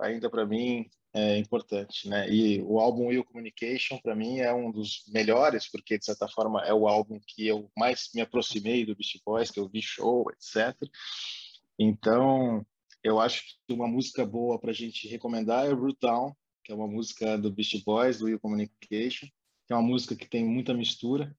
[0.00, 2.28] ainda para mim é importante, né?
[2.28, 6.60] E o álbum Will Communication para mim é um dos melhores porque de certa forma
[6.62, 10.26] é o álbum que eu mais me aproximei do Beast Boys, que eu vi show,
[10.30, 10.76] etc.
[11.78, 12.66] Então
[13.06, 16.34] eu acho que uma música boa para a gente recomendar é Root Down,
[16.64, 19.28] que é uma música do Beast Boys, do Will Communication,
[19.64, 21.32] que é uma música que tem muita mistura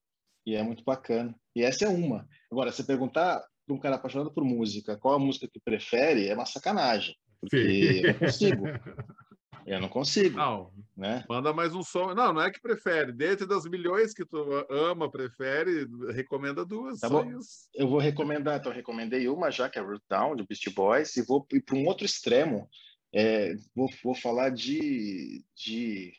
[0.46, 1.34] e é muito bacana.
[1.54, 2.26] E essa é uma.
[2.50, 6.34] Agora, se perguntar para um cara apaixonado por música qual a música que prefere, é
[6.34, 8.06] uma sacanagem, porque Sim.
[8.06, 8.64] eu consigo.
[9.68, 10.36] Eu não consigo.
[10.38, 11.24] Não, né?
[11.28, 12.14] Manda mais um som.
[12.14, 13.12] Não, não é que prefere.
[13.12, 17.00] Dentro das milhões que tu ama, prefere, recomenda duas.
[17.00, 17.38] Tá bom.
[17.38, 17.68] Isso.
[17.74, 21.22] Eu vou recomendar, então recomendei uma já, que é Root Down, do Beast Boys, e
[21.22, 22.68] vou ir para um outro extremo.
[23.12, 26.14] É, vou, vou falar de, de.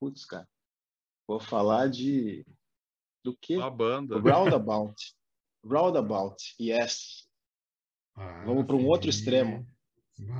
[0.00, 0.48] Putz, cara.
[1.28, 2.46] Vou falar de.
[3.22, 3.56] Do que?
[3.56, 4.18] Uma banda.
[4.18, 4.94] Roundabout.
[5.62, 7.28] Roundabout, yes.
[8.16, 9.66] Ah, Vamos para um outro extremo.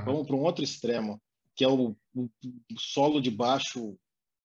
[0.04, 1.20] Vamos para um outro extremo
[1.54, 2.30] que é o, o,
[2.78, 3.98] solo de baixo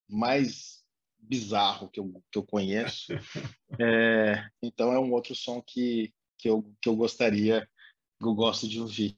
[0.08, 0.84] mais
[1.18, 3.14] bizarro que eu, que eu conheço.
[3.82, 7.70] É, então é um outro som que, que, eu, que eu gostaria,
[8.20, 9.16] que eu gosto de ouvir.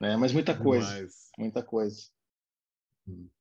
[0.00, 0.16] Né?
[0.16, 1.30] Mas muita coisa, Demais.
[1.38, 2.08] muita coisa.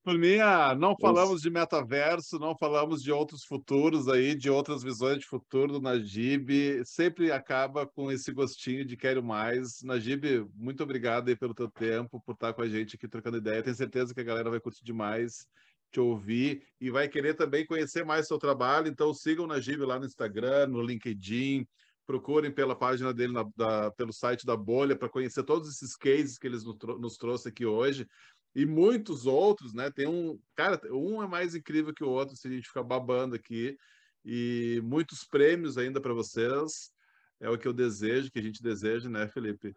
[0.04, 5.26] Turminha, não falamos de metaverso, não falamos de outros futuros aí, de outras visões de
[5.26, 6.84] futuro do Najib.
[6.84, 9.82] Sempre acaba com esse gostinho de quero mais.
[9.82, 13.64] Najib, muito obrigado aí pelo teu tempo, por estar com a gente aqui trocando ideia.
[13.64, 15.48] Tenho certeza que a galera vai curtir demais
[15.94, 18.88] te ouvir e vai querer também conhecer mais seu trabalho.
[18.88, 21.66] Então sigam o Najib lá no Instagram, no LinkedIn.
[22.06, 26.38] Procurem pela página dele, na, da, pelo site da Bolha, para conhecer todos esses cases
[26.38, 28.06] que eles nos, nos trouxe aqui hoje
[28.56, 29.90] e muitos outros, né?
[29.90, 33.36] Tem um, cara, um é mais incrível que o outro se a gente ficar babando
[33.36, 33.78] aqui.
[34.24, 36.92] e muitos prêmios ainda para vocês.
[37.40, 39.76] É o que eu desejo, que a gente deseja, né, Felipe?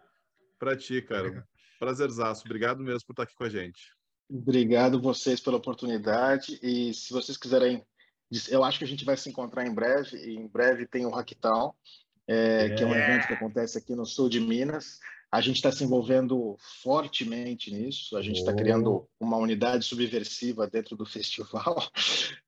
[0.59, 1.44] Para ti, cara.
[1.81, 2.44] Prazerzaço.
[2.44, 3.93] Obrigado mesmo por estar aqui com a gente.
[4.31, 6.59] Obrigado vocês pela oportunidade.
[6.62, 7.85] E se vocês quiserem,
[8.48, 10.16] eu acho que a gente vai se encontrar em breve.
[10.16, 11.74] E em breve tem o Hacktown,
[12.28, 15.01] é, que é um evento que acontece aqui no sul de Minas.
[15.31, 18.16] A gente está se envolvendo fortemente nisso.
[18.16, 18.57] A gente está oh.
[18.57, 21.77] criando uma unidade subversiva dentro do festival,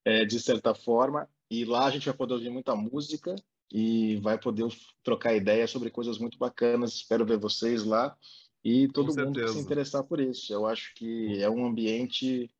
[0.05, 1.29] é, de certa forma.
[1.51, 3.35] E lá a gente vai poder ouvir muita música
[3.71, 4.67] e vai poder
[5.03, 6.95] trocar ideias sobre coisas muito bacanas.
[6.95, 8.17] Espero ver vocês lá
[8.65, 10.53] e todo mundo que se interessar por isso.
[10.53, 12.51] Eu acho que é um ambiente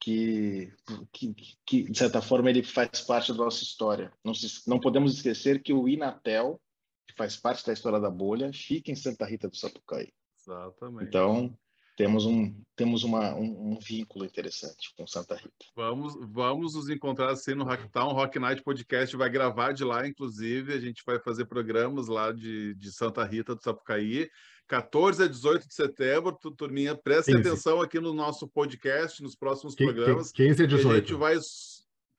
[0.00, 0.72] que,
[1.12, 4.12] que, que, de certa forma, ele faz parte da nossa história.
[4.22, 6.60] Não, se, não podemos esquecer que o Inatel,
[7.06, 10.12] que faz parte da história da bolha, fica em Santa Rita do Sapucaí.
[10.40, 11.08] Exatamente.
[11.08, 11.56] Então,
[11.96, 15.64] temos um temos uma, um, um, vínculo interessante com Santa Rita.
[15.76, 18.12] Vamos vamos nos encontrar assim no Hacktown.
[18.12, 20.72] Rock Night Podcast vai gravar de lá, inclusive.
[20.72, 24.28] A gente vai fazer programas lá de, de Santa Rita do Sapucaí.
[24.66, 27.48] 14 a 18 de setembro, turminha, preste 15.
[27.48, 30.32] atenção aqui no nosso podcast, nos próximos programas.
[30.32, 30.90] 15 a 18.
[30.90, 31.36] A gente vai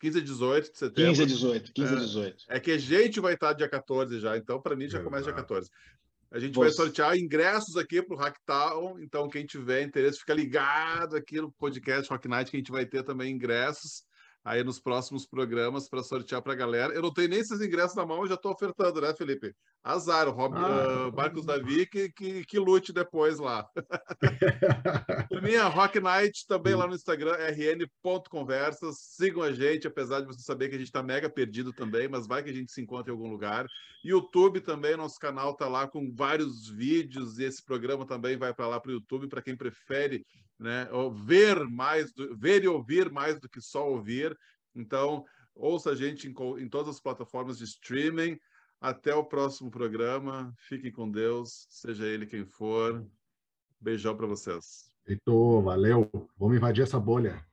[0.05, 1.09] 15 a 18 de setembro.
[1.11, 2.45] 15 a 18, 15 a 18.
[2.49, 5.23] É, é que a gente vai estar dia 14 já, então para mim já começa
[5.23, 5.69] dia 14.
[6.31, 6.59] A gente Você...
[6.59, 11.51] vai sortear ingressos aqui para o Hacktown, então quem tiver interesse, fica ligado aqui no
[11.51, 14.03] podcast Rock Night, que a gente vai ter também ingressos
[14.45, 16.93] aí nos próximos programas para sortear para a galera.
[16.93, 19.51] Eu não tenho nem esses ingressos na mão, eu já estou ofertando, né, Felipe?
[19.83, 23.67] Azar, o Rob, ah, uh, Marcos Davi que, que, que, lute depois lá.
[25.41, 28.97] Minha Rock Night também lá no Instagram, rn.conversas.
[28.99, 32.27] Sigam a gente, apesar de você saber que a gente está mega perdido também, mas
[32.27, 33.65] vai que a gente se encontra em algum lugar.
[34.03, 38.67] YouTube também, nosso canal está lá com vários vídeos e esse programa também vai para
[38.67, 40.23] lá para o YouTube, para quem prefere
[40.59, 44.37] né, ver mais, do, ver e ouvir mais do que só ouvir.
[44.73, 48.39] Então, ouça a gente em, em todas as plataformas de streaming.
[48.79, 50.53] Até o próximo programa.
[50.57, 53.05] Fiquem com Deus, seja ele quem for.
[53.79, 54.91] Beijão para vocês.
[55.07, 56.09] Heitor, valeu.
[56.37, 57.45] Vamos invadir essa bolha.